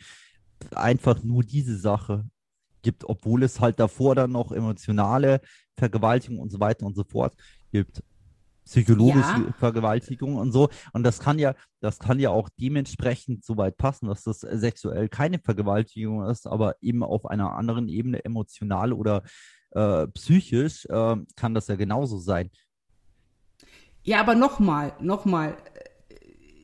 [0.70, 2.24] einfach nur diese Sache
[2.82, 5.40] gibt, obwohl es halt davor dann noch emotionale
[5.76, 7.36] Vergewaltigung und so weiter und so fort
[7.72, 8.00] gibt.
[8.64, 9.54] Psychologische ja.
[9.58, 10.68] Vergewaltigung und so.
[10.92, 15.08] Und das kann ja, das kann ja auch dementsprechend so weit passen, dass das sexuell
[15.08, 19.22] keine Vergewaltigung ist, aber eben auf einer anderen Ebene, emotional oder
[19.70, 22.50] äh, psychisch, äh, kann das ja genauso sein.
[24.04, 25.56] Ja, aber nochmal, nochmal,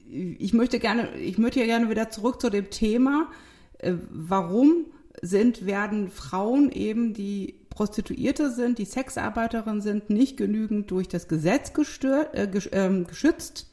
[0.09, 3.31] ich möchte gerne, ich möchte ja gerne wieder zurück zu dem Thema,
[3.79, 4.87] äh, warum
[5.23, 11.75] sind, werden Frauen eben, die Prostituierte sind, die Sexarbeiterin sind, nicht genügend durch das Gesetz
[11.75, 13.71] gestört, äh, äh, geschützt?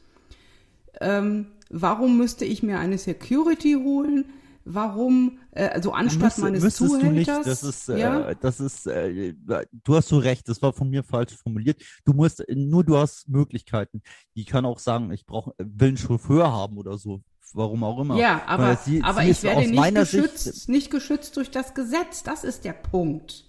[1.00, 4.26] Ähm, warum müsste ich mir eine Security holen?
[4.64, 7.02] Warum, äh, also anstatt Müsst, meines Zuhälters?
[7.02, 8.30] Du nicht, das ist, äh, ja?
[8.30, 9.34] äh, das ist, äh,
[9.72, 11.82] du hast so recht, das war von mir falsch formuliert.
[12.04, 14.02] Du musst, nur du hast Möglichkeiten.
[14.36, 17.22] Die kann auch sagen, ich brauche, will einen Chauffeur haben oder so
[17.54, 18.18] warum auch immer.
[18.18, 22.22] Ja, aber, sie, aber sie ich werde nicht geschützt, Sicht, nicht geschützt durch das Gesetz.
[22.22, 23.46] Das ist der Punkt.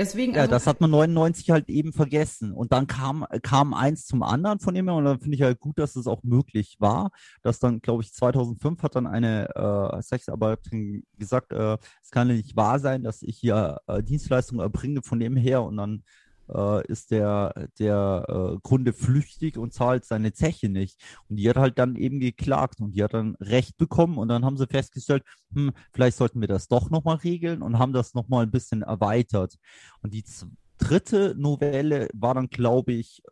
[0.00, 2.52] Deswegen, ja, also, das hat man 99 halt eben vergessen.
[2.52, 5.78] Und dann kam, kam eins zum anderen von ihm und dann finde ich halt gut,
[5.78, 7.10] dass es auch möglich war.
[7.42, 12.34] Dass dann, glaube ich, 2005 hat dann eine äh, Sexarbeiterin gesagt, äh, es kann ja
[12.34, 16.02] nicht wahr sein, dass ich hier äh, Dienstleistungen erbringe von dem her und dann
[16.54, 21.00] äh, ist der, der äh, Kunde flüchtig und zahlt seine Zeche nicht.
[21.28, 24.44] Und die hat halt dann eben geklagt und die hat dann Recht bekommen und dann
[24.44, 28.44] haben sie festgestellt, hm, vielleicht sollten wir das doch nochmal regeln und haben das nochmal
[28.44, 29.56] ein bisschen erweitert.
[30.02, 30.24] Und die
[30.78, 33.22] dritte Novelle war dann, glaube ich,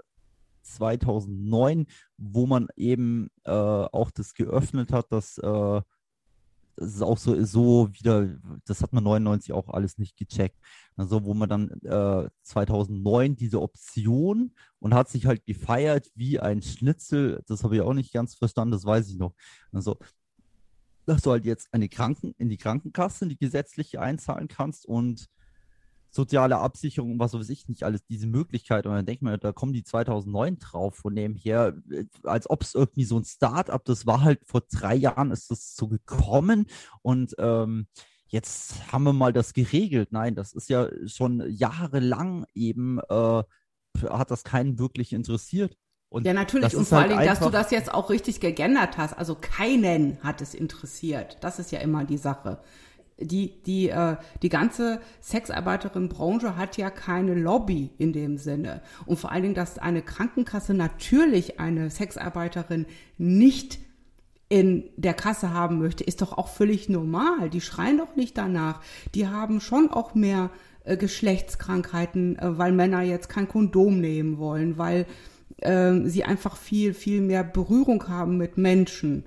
[0.63, 1.87] 2009,
[2.19, 5.81] wo man eben äh, auch das geöffnet hat, dass äh,
[6.79, 8.29] ist auch so, so wieder,
[8.67, 10.59] das hat man 99 auch alles nicht gecheckt.
[10.97, 16.63] Also wo man dann äh, 2009 diese Option und hat sich halt gefeiert wie ein
[16.63, 19.35] Schnitzel, das habe ich auch nicht ganz verstanden, das weiß ich noch.
[19.73, 19.97] Also
[21.07, 25.27] dass du halt jetzt eine Kranken in die Krankenkasse, in die gesetzliche einzahlen kannst und
[26.11, 28.87] soziale Absicherung, was weiß ich nicht, alles diese Möglichkeit.
[28.87, 31.77] Und dann denkt man, da kommen die 2009 drauf, von dem her,
[32.23, 35.75] als ob es irgendwie so ein Start-up, das war halt vor drei Jahren ist das
[35.77, 36.67] so gekommen
[37.03, 37.87] und ähm,
[38.27, 40.13] jetzt haben wir mal das geregelt.
[40.13, 43.43] Nein, das ist ja schon jahrelang eben, äh,
[44.09, 45.77] hat das keinen wirklich interessiert.
[46.11, 46.75] Und ja, natürlich.
[46.75, 49.13] Und vor halt allen Dingen, dass du das jetzt auch richtig gegendert hast.
[49.13, 51.37] Also keinen hat es interessiert.
[51.43, 52.61] Das ist ja immer die Sache.
[53.21, 58.81] Die, die, äh, die ganze Sexarbeiterin-Branche hat ja keine Lobby in dem Sinne.
[59.07, 63.81] Und vor allen Dingen, dass eine Krankenkasse natürlich eine Sexarbeiterin nicht
[64.49, 67.51] in der Kasse haben möchte, ist doch auch völlig normal.
[67.51, 68.81] Die schreien doch nicht danach.
[69.15, 70.51] Die haben schon auch mehr
[70.85, 75.07] äh, Geschlechtskrankheiten, äh, weil Männer jetzt kein Kondom nehmen wollen, weil
[75.59, 79.25] äh, sie einfach viel, viel mehr Berührung haben mit Menschen.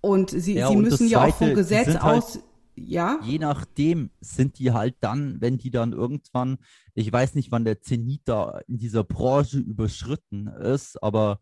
[0.00, 2.44] Und sie, ja, sie und müssen ja auch vom Gesetz halt aus, halt,
[2.76, 3.18] ja.
[3.22, 6.58] Je nachdem sind die halt dann, wenn die dann irgendwann,
[6.94, 11.38] ich weiß nicht, wann der Zenit da in dieser Branche überschritten ist, aber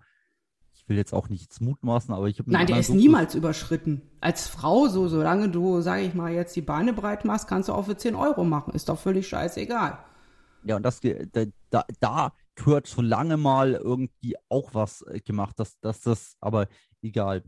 [0.75, 4.03] ich will jetzt auch nichts mutmaßen, aber ich habe Nein, der ist niemals überschritten.
[4.21, 7.73] Als Frau, so solange du, sage ich mal, jetzt die Beine breit machst, kannst du
[7.73, 8.75] auch für 10 Euro machen.
[8.75, 9.99] Ist doch völlig scheißegal.
[10.64, 15.59] Ja, und das da, da, da gehört schon lange mal irgendwie auch was äh, gemacht,
[15.59, 16.68] dass, dass das, aber
[17.01, 17.42] egal.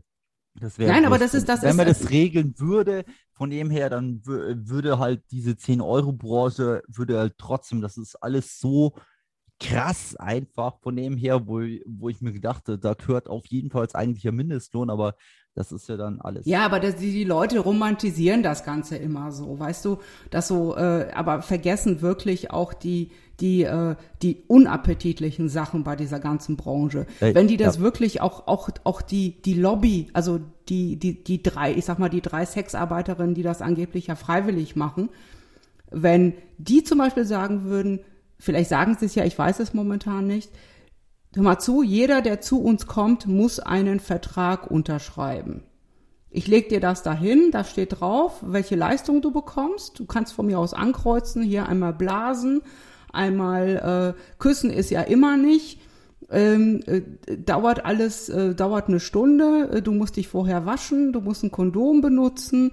[0.59, 1.61] Das Nein, aber das ist das.
[1.61, 7.19] Wenn ist, man das regeln würde, von dem her, dann würde halt diese 10-Euro-Branche, würde
[7.19, 8.93] halt trotzdem, das ist alles so
[9.59, 13.87] krass einfach von dem her, wo, wo ich mir gedachte, da gehört auf jeden Fall
[13.93, 15.15] eigentlich der Mindestlohn, aber
[15.53, 16.45] das ist ja dann alles.
[16.45, 20.75] Ja, aber das, die, die Leute romantisieren das Ganze immer so, weißt du, dass so,
[20.75, 27.07] äh, aber vergessen wirklich auch die, die, äh, die unappetitlichen Sachen bei dieser ganzen Branche.
[27.21, 27.81] Äh, Wenn die das ja.
[27.81, 32.09] wirklich auch, auch, auch die, die Lobby, also die, die, die drei, ich sag mal,
[32.09, 35.09] die drei Sexarbeiterinnen, die das angeblich ja freiwillig machen,
[35.89, 38.01] wenn die zum Beispiel sagen würden,
[38.45, 40.51] vielleicht sagen sie es ja, ich weiß es momentan nicht,
[41.35, 45.63] Hör mal zu, jeder, der zu uns kommt, muss einen Vertrag unterschreiben.
[46.29, 49.99] Ich leg dir das dahin, da steht drauf, welche Leistung du bekommst.
[49.99, 52.61] Du kannst von mir aus ankreuzen, hier einmal blasen,
[53.11, 55.81] einmal äh, küssen ist ja immer nicht.
[56.29, 57.01] Ähm, äh,
[57.37, 59.81] dauert alles, äh, dauert eine Stunde.
[59.81, 62.71] Du musst dich vorher waschen, du musst ein Kondom benutzen.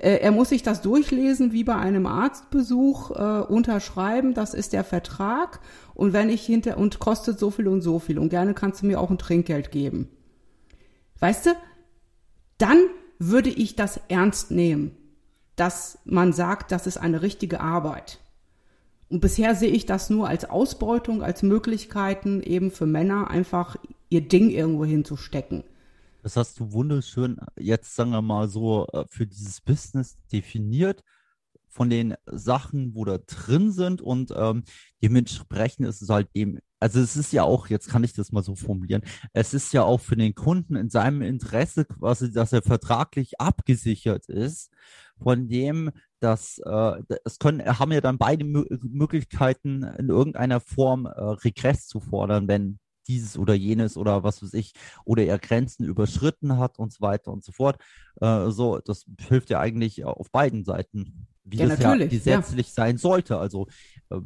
[0.00, 4.82] Äh, er muss sich das durchlesen wie bei einem Arztbesuch, äh, unterschreiben, das ist der
[4.82, 5.60] Vertrag
[5.94, 8.86] und wenn ich hinter und kostet so viel und so viel und gerne kannst du
[8.86, 10.08] mir auch ein Trinkgeld geben.
[11.18, 11.50] Weißt du?
[12.56, 12.78] Dann
[13.18, 14.96] würde ich das ernst nehmen,
[15.56, 18.20] dass man sagt, das ist eine richtige Arbeit.
[19.10, 23.76] Und bisher sehe ich das nur als Ausbeutung, als Möglichkeiten eben für Männer einfach
[24.08, 25.64] ihr Ding irgendwo hinzustecken.
[26.22, 31.02] Das hast du wunderschön jetzt, sagen wir mal so, äh, für dieses Business definiert
[31.68, 34.64] von den Sachen, wo da drin sind und ähm,
[35.02, 38.42] dementsprechend ist es halt dem, also es ist ja auch, jetzt kann ich das mal
[38.42, 39.02] so formulieren,
[39.32, 44.26] es ist ja auch für den Kunden in seinem Interesse quasi, dass er vertraglich abgesichert
[44.26, 44.70] ist,
[45.22, 51.10] von dem, dass äh, es können, haben ja dann beide Möglichkeiten in irgendeiner Form äh,
[51.10, 54.72] Regress zu fordern, wenn dieses oder jenes oder was weiß ich,
[55.04, 57.80] oder er Grenzen überschritten hat und so weiter und so fort.
[58.20, 62.72] Äh, so, das hilft ja eigentlich auf beiden Seiten, wie ja, das ja gesetzlich ja.
[62.72, 63.38] sein sollte.
[63.38, 63.66] Also
[64.10, 64.20] äh,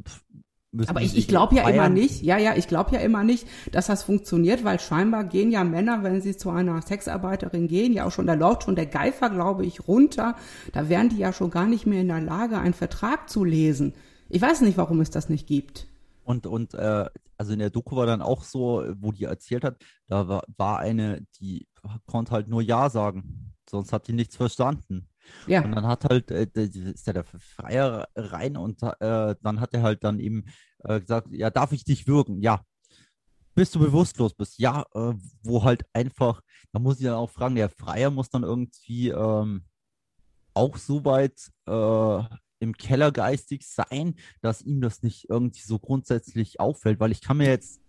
[0.87, 3.87] aber ich, ich glaube ja immer nicht, ja, ja, ich glaube ja immer nicht, dass
[3.87, 8.11] das funktioniert, weil scheinbar gehen ja Männer, wenn sie zu einer Sexarbeiterin gehen, ja auch
[8.11, 10.35] schon, da läuft schon der Geifer, glaube ich, runter.
[10.73, 13.93] Da wären die ja schon gar nicht mehr in der Lage, einen Vertrag zu lesen.
[14.29, 15.87] Ich weiß nicht, warum es das nicht gibt.
[16.23, 17.05] Und, und äh,
[17.37, 20.79] also in der Doku war dann auch so, wo die erzählt hat, da war, war
[20.79, 21.67] eine, die
[22.05, 25.09] konnte halt nur Ja sagen, sonst hat die nichts verstanden.
[25.47, 25.63] Ja.
[25.63, 29.81] Und dann hat halt, äh, ist ja der Freier rein und äh, dann hat er
[29.81, 30.45] halt dann eben
[30.83, 32.41] äh, gesagt, ja, darf ich dich würgen?
[32.41, 32.61] Ja.
[33.55, 34.59] Bis du bewusstlos bist.
[34.59, 36.41] Ja, äh, wo halt einfach,
[36.73, 39.65] da muss ich dann auch fragen, der Freier muss dann irgendwie ähm,
[40.53, 42.23] auch so weit äh,
[42.65, 47.37] im Keller geistig sein, dass ihm das nicht irgendwie so grundsätzlich auffällt, weil ich kann
[47.37, 47.79] mir jetzt.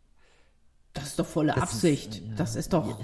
[0.92, 2.16] Das ist doch volle Absicht.
[2.16, 3.00] Ist, ja, das ist doch.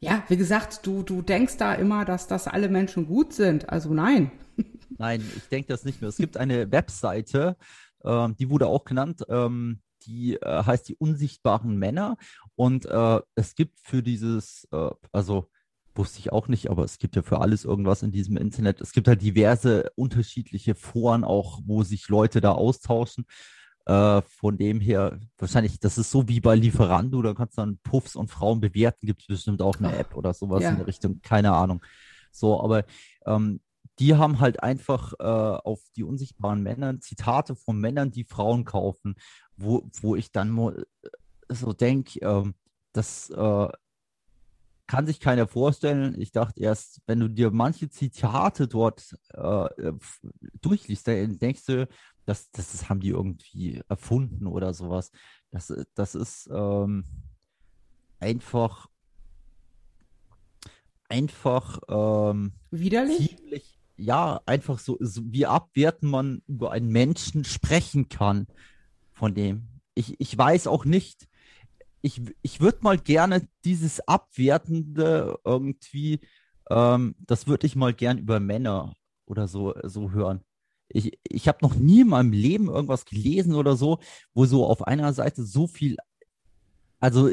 [0.00, 0.12] Ja.
[0.12, 3.68] ja, wie gesagt, du, du denkst da immer, dass das alle Menschen gut sind.
[3.70, 4.30] Also nein.
[4.98, 6.08] Nein, ich denke das nicht mehr.
[6.08, 7.58] Es gibt eine Webseite,
[8.02, 12.16] ähm, die wurde auch genannt, ähm, die äh, heißt die unsichtbaren Männer.
[12.54, 15.50] Und äh, es gibt für dieses, äh, also
[15.96, 18.80] wusste ich auch nicht, aber es gibt ja für alles irgendwas in diesem Internet.
[18.80, 23.26] Es gibt halt diverse unterschiedliche Foren auch, wo sich Leute da austauschen.
[23.86, 27.78] Äh, von dem her, wahrscheinlich, das ist so wie bei Lieferando, da kannst du dann
[27.78, 30.70] Puffs und Frauen bewerten, gibt es bestimmt auch eine App oder sowas ja.
[30.70, 31.84] in der Richtung, keine Ahnung.
[32.32, 32.84] So, aber
[33.26, 33.60] ähm,
[33.98, 39.14] die haben halt einfach äh, auf die unsichtbaren Männer Zitate von Männern, die Frauen kaufen,
[39.56, 40.82] wo, wo ich dann äh,
[41.48, 42.52] so denke, äh,
[42.92, 43.68] das äh,
[44.86, 46.20] kann sich keiner vorstellen.
[46.20, 49.92] Ich dachte erst, wenn du dir manche Zitate dort äh,
[50.60, 51.88] durchliest, dann denkst du,
[52.24, 55.10] das, das haben die irgendwie erfunden oder sowas.
[55.50, 57.04] Das, das ist ähm,
[58.18, 58.88] einfach
[61.08, 63.36] einfach ähm, widerlich.
[63.36, 68.46] Ziemlich, ja, einfach so, so, wie abwertend man über einen Menschen sprechen kann
[69.12, 69.68] von dem.
[69.94, 71.28] Ich, ich weiß auch nicht,
[72.06, 76.20] ich, ich würde mal gerne dieses Abwertende irgendwie,
[76.70, 78.94] ähm, das würde ich mal gern über Männer
[79.26, 80.42] oder so, so hören.
[80.88, 83.98] Ich, ich habe noch nie in meinem Leben irgendwas gelesen oder so,
[84.34, 85.96] wo so auf einer Seite so viel,
[87.00, 87.30] also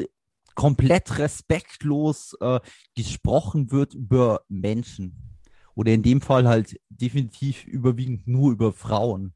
[0.56, 2.58] komplett respektlos äh,
[2.96, 5.38] gesprochen wird über Menschen.
[5.76, 9.34] Oder in dem Fall halt definitiv überwiegend nur über Frauen.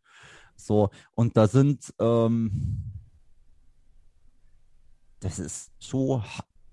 [0.57, 2.98] So, und da sind, ähm,
[5.21, 6.23] das ist so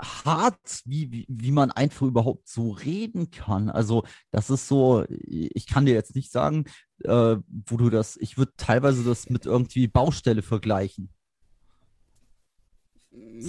[0.02, 3.70] hart, wie, wie, wie man einfach überhaupt so reden kann.
[3.70, 6.66] Also, das ist so, ich kann dir jetzt nicht sagen,
[7.04, 11.10] äh, wo du das, ich würde teilweise das mit irgendwie Baustelle vergleichen.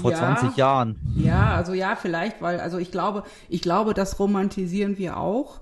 [0.01, 1.15] Vor ja, 20 Jahren.
[1.17, 5.61] Ja, also ja, vielleicht, weil, also ich glaube, ich glaube, das romantisieren wir auch,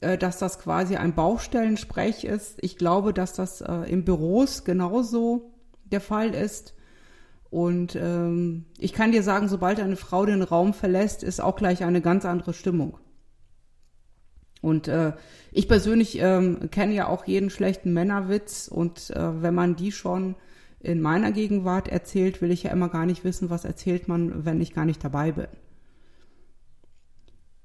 [0.00, 2.58] äh, dass das quasi ein Baustellensprech ist.
[2.62, 5.52] Ich glaube, dass das äh, in Büros genauso
[5.84, 6.75] der Fall ist.
[7.50, 11.84] Und ähm, ich kann dir sagen, sobald eine Frau den Raum verlässt, ist auch gleich
[11.84, 12.98] eine ganz andere Stimmung.
[14.62, 15.12] Und äh,
[15.52, 20.34] ich persönlich ähm, kenne ja auch jeden schlechten Männerwitz und äh, wenn man die schon
[20.80, 24.60] in meiner Gegenwart erzählt, will ich ja immer gar nicht wissen, was erzählt man, wenn
[24.60, 25.48] ich gar nicht dabei bin.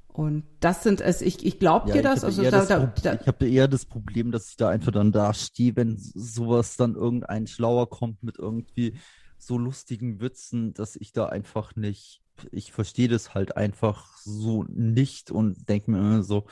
[0.07, 2.23] Und das sind es, ich, ich glaube ja, dir das.
[2.23, 5.33] Also da, da, da, ich habe eher das Problem, dass ich da einfach dann da
[5.33, 8.95] stehe, wenn sowas dann irgendein Schlauer kommt mit irgendwie
[9.41, 15.31] so lustigen Witzen, dass ich da einfach nicht, ich verstehe das halt einfach so nicht
[15.31, 16.45] und denke mir immer so,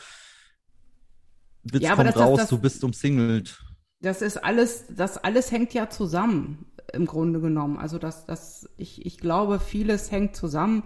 [1.63, 3.61] Witz ja, kommt das, raus, das, du bist umsingelt.
[4.01, 7.77] Das ist alles, das alles hängt ja zusammen im Grunde genommen.
[7.77, 10.83] Also das, das, ich, ich glaube, vieles hängt zusammen,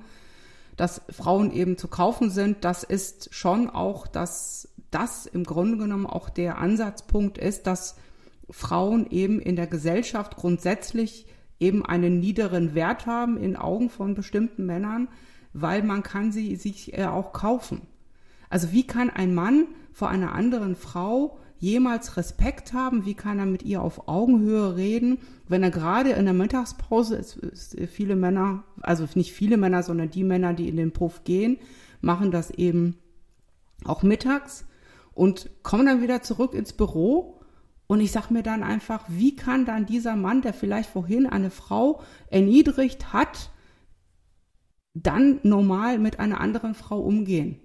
[0.75, 2.65] dass Frauen eben zu kaufen sind.
[2.65, 7.95] Das ist schon auch, dass das im Grunde genommen auch der Ansatzpunkt ist, dass
[8.49, 11.27] Frauen eben in der Gesellschaft grundsätzlich
[11.59, 15.07] eben einen niederen Wert haben in Augen von bestimmten Männern,
[15.53, 17.81] weil man kann sie sich auch kaufen.
[18.49, 23.05] Also wie kann ein Mann vor einer anderen Frau jemals Respekt haben?
[23.05, 27.37] Wie kann er mit ihr auf Augenhöhe reden, wenn er gerade in der Mittagspause, ist,
[27.37, 31.57] ist viele Männer, also nicht viele Männer, sondern die Männer, die in den Puff gehen,
[32.01, 32.97] machen das eben
[33.85, 34.65] auch mittags
[35.13, 37.39] und kommen dann wieder zurück ins Büro
[37.87, 41.51] und ich sage mir dann einfach, wie kann dann dieser Mann, der vielleicht vorhin eine
[41.51, 43.49] Frau erniedrigt hat,
[44.93, 47.59] dann normal mit einer anderen Frau umgehen?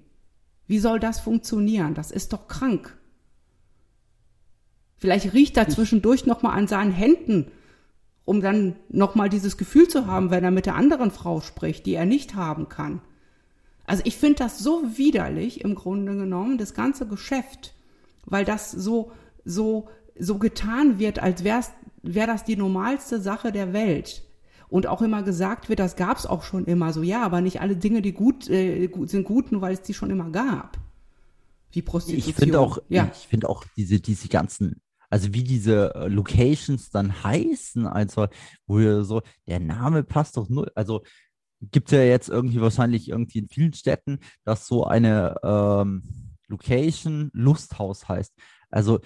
[0.67, 1.95] Wie soll das funktionieren?
[1.95, 2.97] Das ist doch krank.
[4.97, 7.51] Vielleicht riecht er zwischendurch nochmal an seinen Händen,
[8.25, 11.95] um dann nochmal dieses Gefühl zu haben, wenn er mit der anderen Frau spricht, die
[11.95, 13.01] er nicht haben kann.
[13.87, 17.73] Also ich finde das so widerlich im Grunde genommen, das ganze Geschäft,
[18.27, 19.13] weil das so,
[19.47, 21.63] so, so getan wird, als wäre
[22.03, 24.25] wär das die normalste Sache der Welt.
[24.69, 27.61] Und auch immer gesagt wird, das gab es auch schon immer so, ja, aber nicht
[27.61, 30.79] alle Dinge, die gut, äh, sind gut, nur weil es die schon immer gab.
[31.73, 32.31] Wie Prostitution.
[32.31, 33.11] Ich finde auch, ja.
[33.13, 38.29] ich finde auch diese, diese ganzen also wie diese äh, Locations dann heißen, also
[38.67, 41.03] wo so, der Name passt doch nur, also
[41.61, 46.03] gibt es ja jetzt irgendwie wahrscheinlich irgendwie in vielen Städten, dass so eine ähm,
[46.47, 48.33] Location Lusthaus heißt.
[48.71, 49.01] Also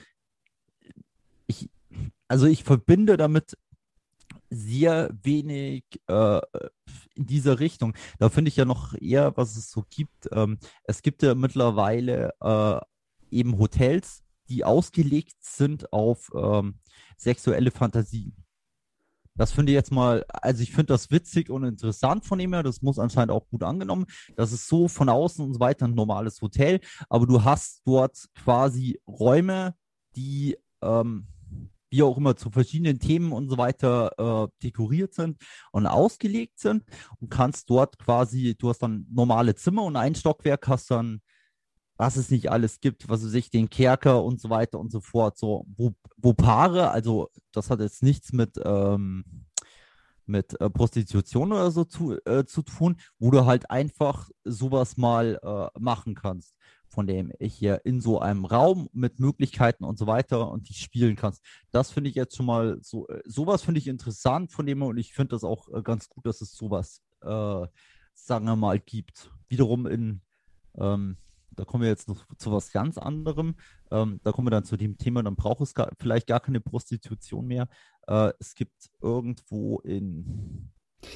[2.32, 3.58] also ich verbinde damit
[4.48, 6.40] sehr wenig äh,
[7.14, 7.94] in dieser Richtung.
[8.18, 10.30] Da finde ich ja noch eher, was es so gibt.
[10.32, 12.80] Ähm, es gibt ja mittlerweile äh,
[13.30, 16.78] eben Hotels, die ausgelegt sind auf ähm,
[17.18, 18.34] sexuelle Fantasien.
[19.34, 22.62] Das finde ich jetzt mal, also ich finde das witzig und interessant von ihm her.
[22.62, 24.06] Das muss anscheinend auch gut angenommen.
[24.36, 26.80] Das ist so von außen und so weiter ein normales Hotel,
[27.10, 29.74] aber du hast dort quasi Räume,
[30.16, 31.26] die ähm,
[31.92, 35.38] wie auch immer zu verschiedenen Themen und so weiter äh, dekoriert sind
[35.70, 36.82] und ausgelegt sind
[37.20, 41.20] und kannst dort quasi, du hast dann normale Zimmer und ein Stockwerk hast dann
[41.96, 45.00] was es nicht alles gibt, was weiß ich, den Kerker und so weiter und so
[45.00, 45.38] fort.
[45.38, 49.24] So, wo, wo Paare, also das hat jetzt nichts mit, ähm,
[50.26, 55.38] mit äh, Prostitution oder so zu, äh, zu tun, wo du halt einfach sowas mal
[55.42, 56.54] äh, machen kannst.
[56.92, 61.16] Von dem hier in so einem Raum mit Möglichkeiten und so weiter und die spielen
[61.16, 61.42] kannst.
[61.70, 64.98] Das finde ich jetzt schon mal so, äh, sowas finde ich interessant von dem und
[64.98, 67.66] ich finde das auch äh, ganz gut, dass es sowas, äh,
[68.14, 69.30] sagen wir mal, gibt.
[69.48, 70.20] Wiederum in,
[70.76, 71.16] ähm,
[71.52, 73.54] da kommen wir jetzt noch zu was ganz anderem.
[73.90, 76.60] Ähm, da kommen wir dann zu dem Thema, dann braucht es gar, vielleicht gar keine
[76.60, 77.68] Prostitution mehr.
[78.06, 80.70] Äh, es gibt irgendwo in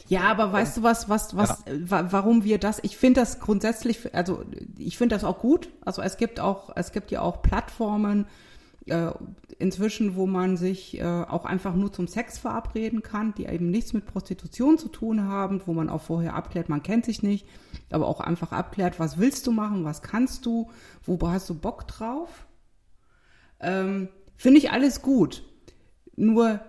[0.09, 2.13] ja, aber weißt du was, was, was, ja.
[2.13, 2.81] warum wir das?
[2.83, 4.45] Ich finde das grundsätzlich, also
[4.79, 5.69] ich finde das auch gut.
[5.85, 8.27] Also es gibt auch, es gibt ja auch Plattformen
[8.87, 9.11] äh,
[9.59, 13.93] inzwischen, wo man sich äh, auch einfach nur zum Sex verabreden kann, die eben nichts
[13.93, 17.47] mit Prostitution zu tun haben, wo man auch vorher abklärt, man kennt sich nicht,
[17.91, 20.71] aber auch einfach abklärt, was willst du machen, was kannst du,
[21.05, 22.47] wo hast du Bock drauf?
[23.61, 25.43] Ähm, finde ich alles gut.
[26.15, 26.61] Nur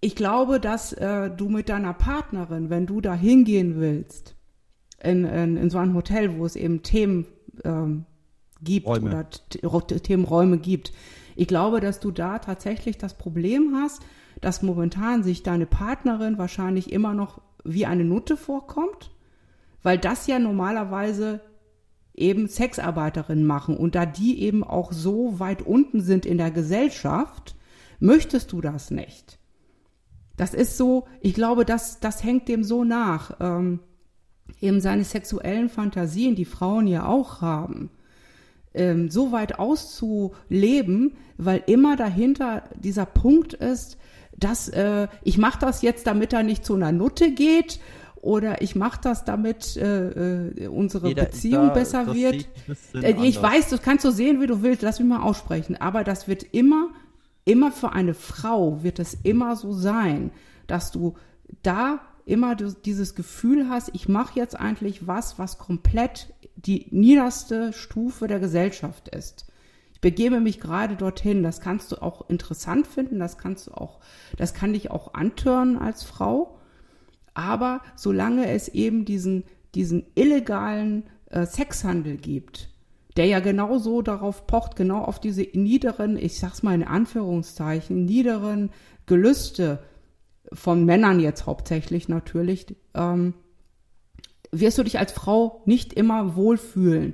[0.00, 4.34] ich glaube, dass äh, du mit deiner Partnerin, wenn du da hingehen willst,
[5.02, 7.26] in, in, in so ein Hotel, wo es eben Themen
[7.64, 8.06] ähm,
[8.62, 9.26] gibt Räume.
[9.62, 10.92] oder Themenräume gibt,
[11.36, 14.02] ich glaube, dass du da tatsächlich das Problem hast,
[14.40, 19.10] dass momentan sich deine Partnerin wahrscheinlich immer noch wie eine Nutte vorkommt,
[19.82, 21.40] weil das ja normalerweise
[22.14, 27.54] eben Sexarbeiterinnen machen und da die eben auch so weit unten sind in der Gesellschaft,
[27.98, 29.39] möchtest du das nicht.
[30.40, 33.32] Das ist so, ich glaube, das, das hängt dem so nach.
[33.40, 33.80] Ähm,
[34.62, 37.90] eben seine sexuellen Fantasien, die Frauen ja auch haben,
[38.72, 43.98] ähm, so weit auszuleben, weil immer dahinter dieser Punkt ist,
[44.34, 47.78] dass äh, ich mache das jetzt, damit er nicht zu einer Nutte geht
[48.16, 52.48] oder ich mache das, damit äh, äh, unsere Jeder, Beziehung da, besser wird.
[52.94, 56.02] Äh, ich weiß, das kannst du sehen, wie du willst, lass mich mal aussprechen, aber
[56.02, 56.88] das wird immer
[57.50, 60.30] immer für eine Frau wird es immer so sein,
[60.68, 61.16] dass du
[61.64, 68.28] da immer dieses Gefühl hast, ich mache jetzt eigentlich was, was komplett die niederste Stufe
[68.28, 69.46] der Gesellschaft ist.
[69.92, 71.42] Ich begebe mich gerade dorthin.
[71.42, 73.98] Das kannst du auch interessant finden, das kannst du auch,
[74.36, 76.60] das kann dich auch antören als Frau.
[77.34, 79.42] Aber solange es eben diesen,
[79.74, 82.69] diesen illegalen äh, Sexhandel gibt,
[83.20, 88.06] der ja genau so darauf pocht, genau auf diese niederen, ich sag's mal in Anführungszeichen,
[88.06, 88.70] niederen
[89.04, 89.80] Gelüste
[90.54, 93.34] von Männern jetzt hauptsächlich natürlich, ähm,
[94.52, 97.12] wirst du dich als Frau nicht immer wohlfühlen.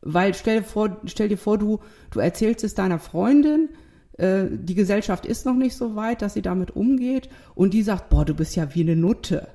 [0.00, 1.80] Weil stell dir vor, stell dir vor, du,
[2.12, 3.70] du erzählst es deiner Freundin,
[4.12, 8.10] äh, die Gesellschaft ist noch nicht so weit, dass sie damit umgeht, und die sagt,
[8.10, 9.48] boah, du bist ja wie eine Nutte.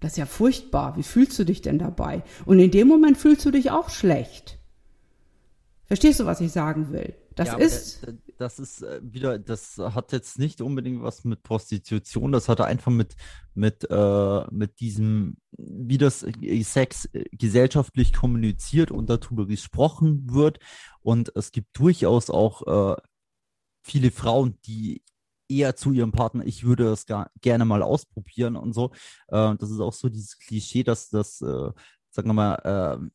[0.00, 0.96] Das ist ja furchtbar.
[0.96, 2.22] Wie fühlst du dich denn dabei?
[2.46, 4.56] Und in dem Moment fühlst du dich auch schlecht.
[5.86, 7.14] Verstehst du, was ich sagen will?
[7.36, 8.06] Das ja, ist.
[8.38, 12.92] Das ist äh, wieder, das hat jetzt nicht unbedingt was mit Prostitution, das hatte einfach
[12.92, 13.14] mit,
[13.54, 16.26] mit, äh, mit diesem, wie das
[16.62, 20.58] Sex gesellschaftlich kommuniziert und darüber gesprochen wird.
[21.00, 23.00] Und es gibt durchaus auch äh,
[23.82, 25.02] viele Frauen, die
[25.48, 28.90] eher zu ihrem Partner, ich würde das gar, gerne mal ausprobieren und so.
[29.28, 31.70] Äh, das ist auch so dieses Klischee, dass das, äh,
[32.10, 32.54] sagen wir mal,
[33.00, 33.10] äh,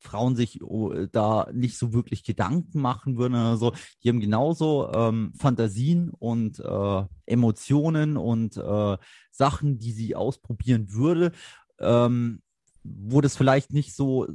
[0.00, 3.72] Frauen sich oh, da nicht so wirklich Gedanken machen würden oder so.
[4.02, 8.96] Die haben genauso ähm, Fantasien und äh, Emotionen und äh,
[9.30, 11.32] Sachen, die sie ausprobieren würde,
[11.78, 12.42] ähm,
[12.82, 14.26] wo das vielleicht nicht so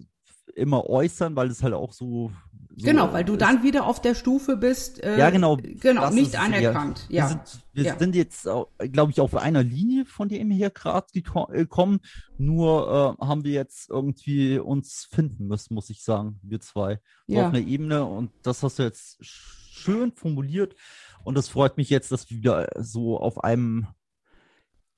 [0.55, 2.31] immer äußern, weil es halt auch so
[2.77, 5.01] so genau, weil du dann wieder auf der Stufe bist.
[5.01, 5.57] Äh, ja, genau.
[5.57, 7.05] Genau, nicht anerkannt.
[7.09, 7.23] Ja.
[7.23, 7.41] Wir, sind,
[7.73, 7.97] wir ja.
[7.97, 8.47] sind jetzt,
[8.91, 11.99] glaube ich, auf einer Linie von dem hier gerade gekommen.
[12.37, 16.99] Nur äh, haben wir jetzt irgendwie uns finden müssen, muss ich sagen, wir zwei.
[17.27, 17.47] Ja.
[17.47, 18.05] Auf einer Ebene.
[18.05, 20.75] Und das hast du jetzt schön formuliert.
[21.23, 23.87] Und das freut mich jetzt, dass wir wieder so auf einem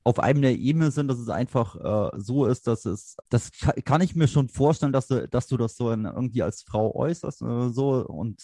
[0.08, 3.52] auf einem der Ebene sind, dass es einfach äh, so ist, dass es, das
[3.84, 6.96] kann ich mir schon vorstellen, dass du, dass du das so in, irgendwie als Frau
[6.96, 8.42] äußerst oder so und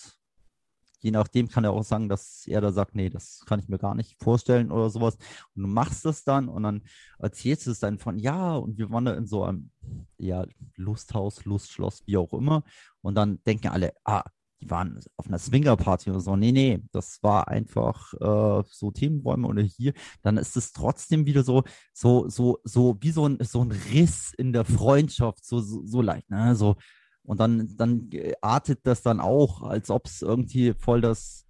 [0.99, 3.77] je nachdem kann er auch sagen, dass er da sagt, nee, das kann ich mir
[3.77, 5.15] gar nicht vorstellen oder sowas.
[5.55, 6.81] Und du machst das dann und dann
[7.17, 9.71] erzählst du es dann von, ja, und wir waren da in so einem,
[10.17, 10.45] ja,
[10.75, 12.63] Lusthaus, Lustschloss, wie auch immer.
[13.01, 14.23] Und dann denken alle, ah,
[14.63, 16.35] die waren auf einer Swinger-Party oder so.
[16.35, 19.93] Nee, nee, das war einfach äh, so Themenräume oder hier.
[20.21, 24.33] Dann ist es trotzdem wieder so, so, so, so wie so ein, so ein Riss
[24.37, 26.55] in der Freundschaft, so, so, so leicht, ne?
[26.55, 26.75] So,
[27.23, 28.09] und dann, dann
[28.41, 31.45] artet das dann auch, als ob es irgendwie voll das,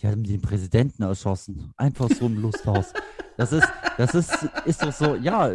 [0.00, 1.72] die haben den Präsidenten erschossen.
[1.76, 2.92] Einfach so im Lusthaus.
[3.36, 4.30] Das ist, das ist,
[4.64, 5.50] ist doch so, ja,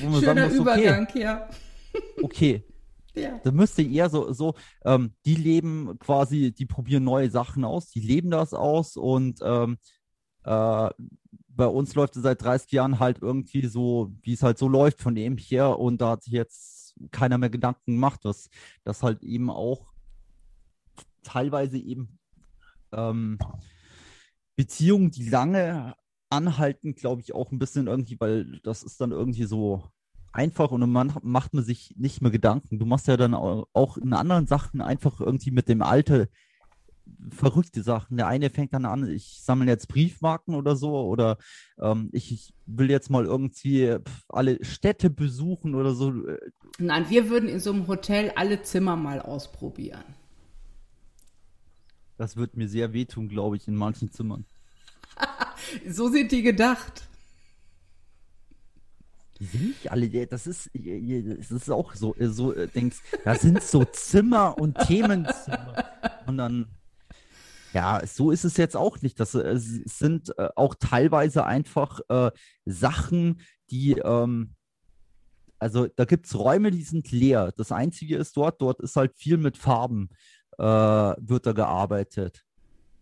[0.00, 1.48] wo man Schöner sagen muss, okay, Übergang, ja.
[2.22, 2.64] Okay,
[3.16, 3.40] ja.
[3.42, 4.54] Da müsste eher so, so
[4.84, 9.78] ähm, die leben quasi, die probieren neue Sachen aus, die leben das aus und ähm,
[10.44, 10.90] äh,
[11.48, 15.00] bei uns läuft es seit 30 Jahren halt irgendwie so, wie es halt so läuft
[15.00, 18.50] von dem her und da hat sich jetzt keiner mehr Gedanken macht, was
[18.84, 19.92] das halt eben auch
[21.22, 22.18] teilweise eben
[22.92, 23.38] ähm,
[24.54, 25.94] Beziehungen, die lange
[26.30, 29.84] anhalten, glaube ich, auch ein bisschen irgendwie, weil das ist dann irgendwie so
[30.36, 32.78] einfach und man macht man sich nicht mehr Gedanken.
[32.78, 36.28] Du machst ja dann auch in anderen Sachen einfach irgendwie mit dem Alter
[37.30, 38.16] verrückte Sachen.
[38.16, 41.38] Der eine fängt dann an, ich sammle jetzt Briefmarken oder so oder
[41.80, 43.96] ähm, ich, ich, will jetzt mal irgendwie
[44.28, 46.12] alle Städte besuchen oder so.
[46.78, 50.04] Nein, wir würden in so einem Hotel alle Zimmer mal ausprobieren.
[52.18, 54.44] Das wird mir sehr wehtun, glaube ich, in manchen Zimmern.
[55.88, 57.08] so sind die gedacht.
[59.38, 63.62] Die sind nicht alle, das ist, das ist auch so, so äh, denkst, das sind
[63.62, 65.84] so Zimmer und Themenzimmer.
[66.26, 66.66] Und dann,
[67.74, 69.20] ja, so ist es jetzt auch nicht.
[69.20, 72.30] Das äh, sind äh, auch teilweise einfach äh,
[72.64, 74.54] Sachen, die, ähm,
[75.58, 77.52] also da gibt es Räume, die sind leer.
[77.56, 80.08] Das Einzige ist dort, dort ist halt viel mit Farben,
[80.58, 82.44] äh, wird da gearbeitet.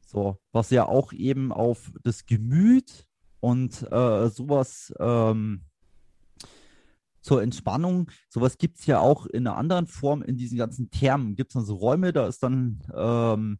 [0.05, 3.07] So, was ja auch eben auf das Gemüt
[3.41, 5.65] und äh, sowas ähm,
[7.25, 11.37] zur Entspannung, sowas gibt es ja auch in einer anderen Form in diesen ganzen Thermen.
[11.37, 13.59] Gibt es dann so Räume, da ist dann, ähm,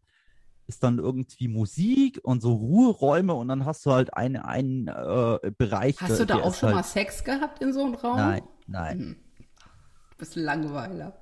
[0.67, 5.51] ist dann irgendwie Musik und so Ruheräume und dann hast du halt einen, einen äh,
[5.57, 6.01] Bereich.
[6.01, 6.77] Hast du da auch schon halt...
[6.77, 8.17] mal Sex gehabt in so einem Raum?
[8.17, 8.99] Nein, nein.
[8.99, 9.17] Hm.
[10.11, 11.15] Du bist Langweiler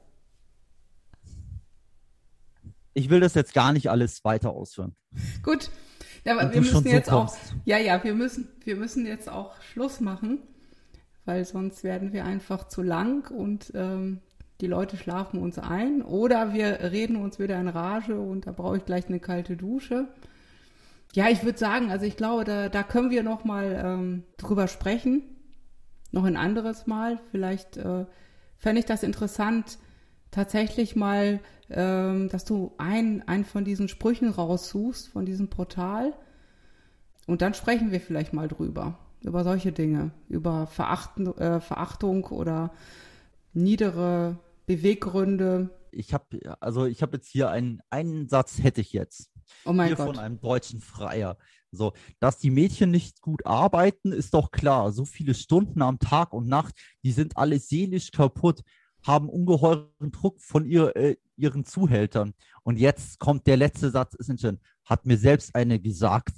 [2.95, 4.95] ich will das jetzt gar nicht alles weiter ausführen.
[5.43, 5.70] Gut.
[6.24, 9.61] Ja, aber wir müssen jetzt so auch, ja, ja, wir müssen, wir müssen jetzt auch
[9.61, 10.38] Schluss machen,
[11.25, 14.20] weil sonst werden wir einfach zu lang und ähm,
[14.61, 18.77] die Leute schlafen uns ein oder wir reden uns wieder in Rage und da brauche
[18.77, 20.09] ich gleich eine kalte Dusche.
[21.14, 24.68] Ja, ich würde sagen, also ich glaube, da, da können wir noch mal ähm, drüber
[24.68, 25.23] sprechen,
[26.11, 27.20] noch ein anderes Mal.
[27.31, 28.07] Vielleicht äh,
[28.57, 29.79] fände ich das interessant,
[30.31, 31.41] tatsächlich mal
[31.75, 36.12] ähm, dass du einen, einen von diesen Sprüchen raussuchst, von diesem Portal.
[37.27, 42.73] Und dann sprechen wir vielleicht mal drüber, über solche Dinge, über Verachten, äh, Verachtung oder
[43.53, 45.70] niedere Beweggründe.
[45.91, 49.31] Ich habe also ich habe jetzt hier einen, einen Satz hätte ich jetzt.
[49.64, 50.07] Oh mein hier Gott.
[50.07, 51.37] von einem deutschen Freier.
[51.70, 54.93] So, dass die Mädchen nicht gut arbeiten, ist doch klar.
[54.93, 58.62] So viele Stunden am Tag und Nacht, die sind alle seelisch kaputt
[59.03, 62.35] haben ungeheuren Druck von ihr, äh, ihren Zuhältern.
[62.62, 66.35] Und jetzt kommt der letzte Satz, ist schon, hat mir selbst eine gesagt.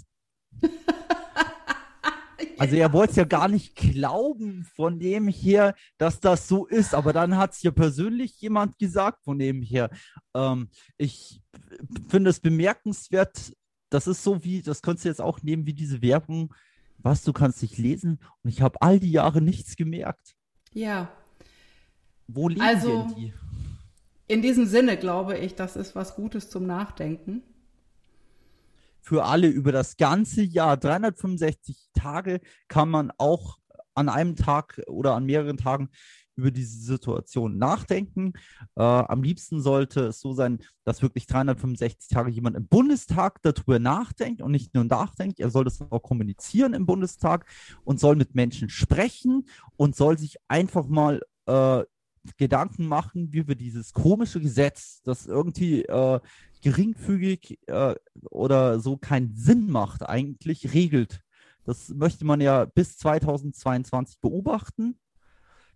[2.59, 6.95] Also er wollte es ja gar nicht glauben von dem her, dass das so ist,
[6.95, 9.91] aber dann hat es ja persönlich jemand gesagt von dem her.
[10.35, 11.41] Ähm, ich
[12.09, 13.53] finde es bemerkenswert,
[13.91, 16.55] das ist so wie, das könntest du jetzt auch nehmen wie diese Werbung,
[16.99, 20.35] was du kannst nicht lesen und ich habe all die Jahre nichts gemerkt.
[20.73, 21.13] Ja,
[22.27, 23.35] wo liegen also, denn die?
[24.27, 27.43] In diesem Sinne glaube ich, das ist was Gutes zum Nachdenken.
[29.05, 33.59] Für alle über das ganze Jahr, 365 Tage, kann man auch
[33.95, 35.91] an einem Tag oder an mehreren Tagen
[36.37, 38.33] über diese Situation nachdenken.
[38.77, 43.79] Äh, am liebsten sollte es so sein, dass wirklich 365 Tage jemand im Bundestag darüber
[43.79, 47.47] nachdenkt und nicht nur nachdenkt, er soll das auch kommunizieren im Bundestag
[47.85, 49.47] und soll mit Menschen sprechen
[49.77, 51.85] und soll sich einfach mal äh,
[52.37, 56.21] Gedanken machen, wie wir dieses komische Gesetz, das irgendwie äh,
[56.63, 57.95] geringfügig äh,
[58.31, 61.21] oder so keinen Sinn macht, eigentlich regelt.
[61.65, 64.99] Das möchte man ja bis 2022 beobachten.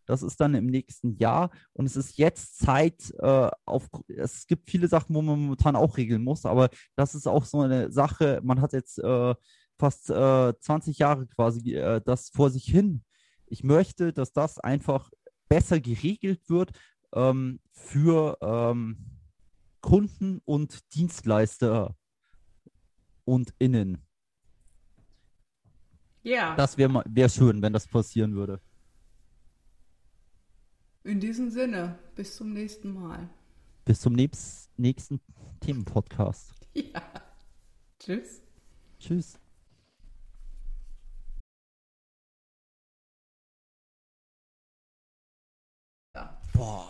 [0.07, 1.51] Das ist dann im nächsten Jahr.
[1.74, 5.99] Und es ist jetzt Zeit, äh, auf, es gibt viele Sachen, wo man momentan auch
[5.99, 9.34] regeln muss, aber das ist auch so eine Sache, man hat jetzt äh,
[9.78, 13.03] fast 20 äh, Jahre quasi äh, das vor sich hin.
[13.46, 15.11] Ich möchte, dass das einfach
[15.49, 16.72] besser geregelt wird
[17.12, 19.18] ähm, für ähm,
[19.80, 21.96] Kunden und Dienstleister
[23.24, 24.03] und Innen.
[26.22, 26.55] Ja.
[26.57, 28.61] Das wäre wär schön, wenn das passieren würde.
[31.05, 33.30] In diesem Sinne, bis zum nächsten Mal.
[33.84, 35.20] Bis zum nächsten
[35.61, 36.55] Themenpodcast.
[36.74, 37.03] Ja.
[37.99, 38.40] Tschüss.
[39.01, 39.40] Tschüss.
[46.59, 46.85] Boah.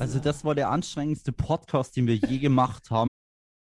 [0.00, 3.09] Also das war der anstrengendste Podcast, den wir je gemacht haben.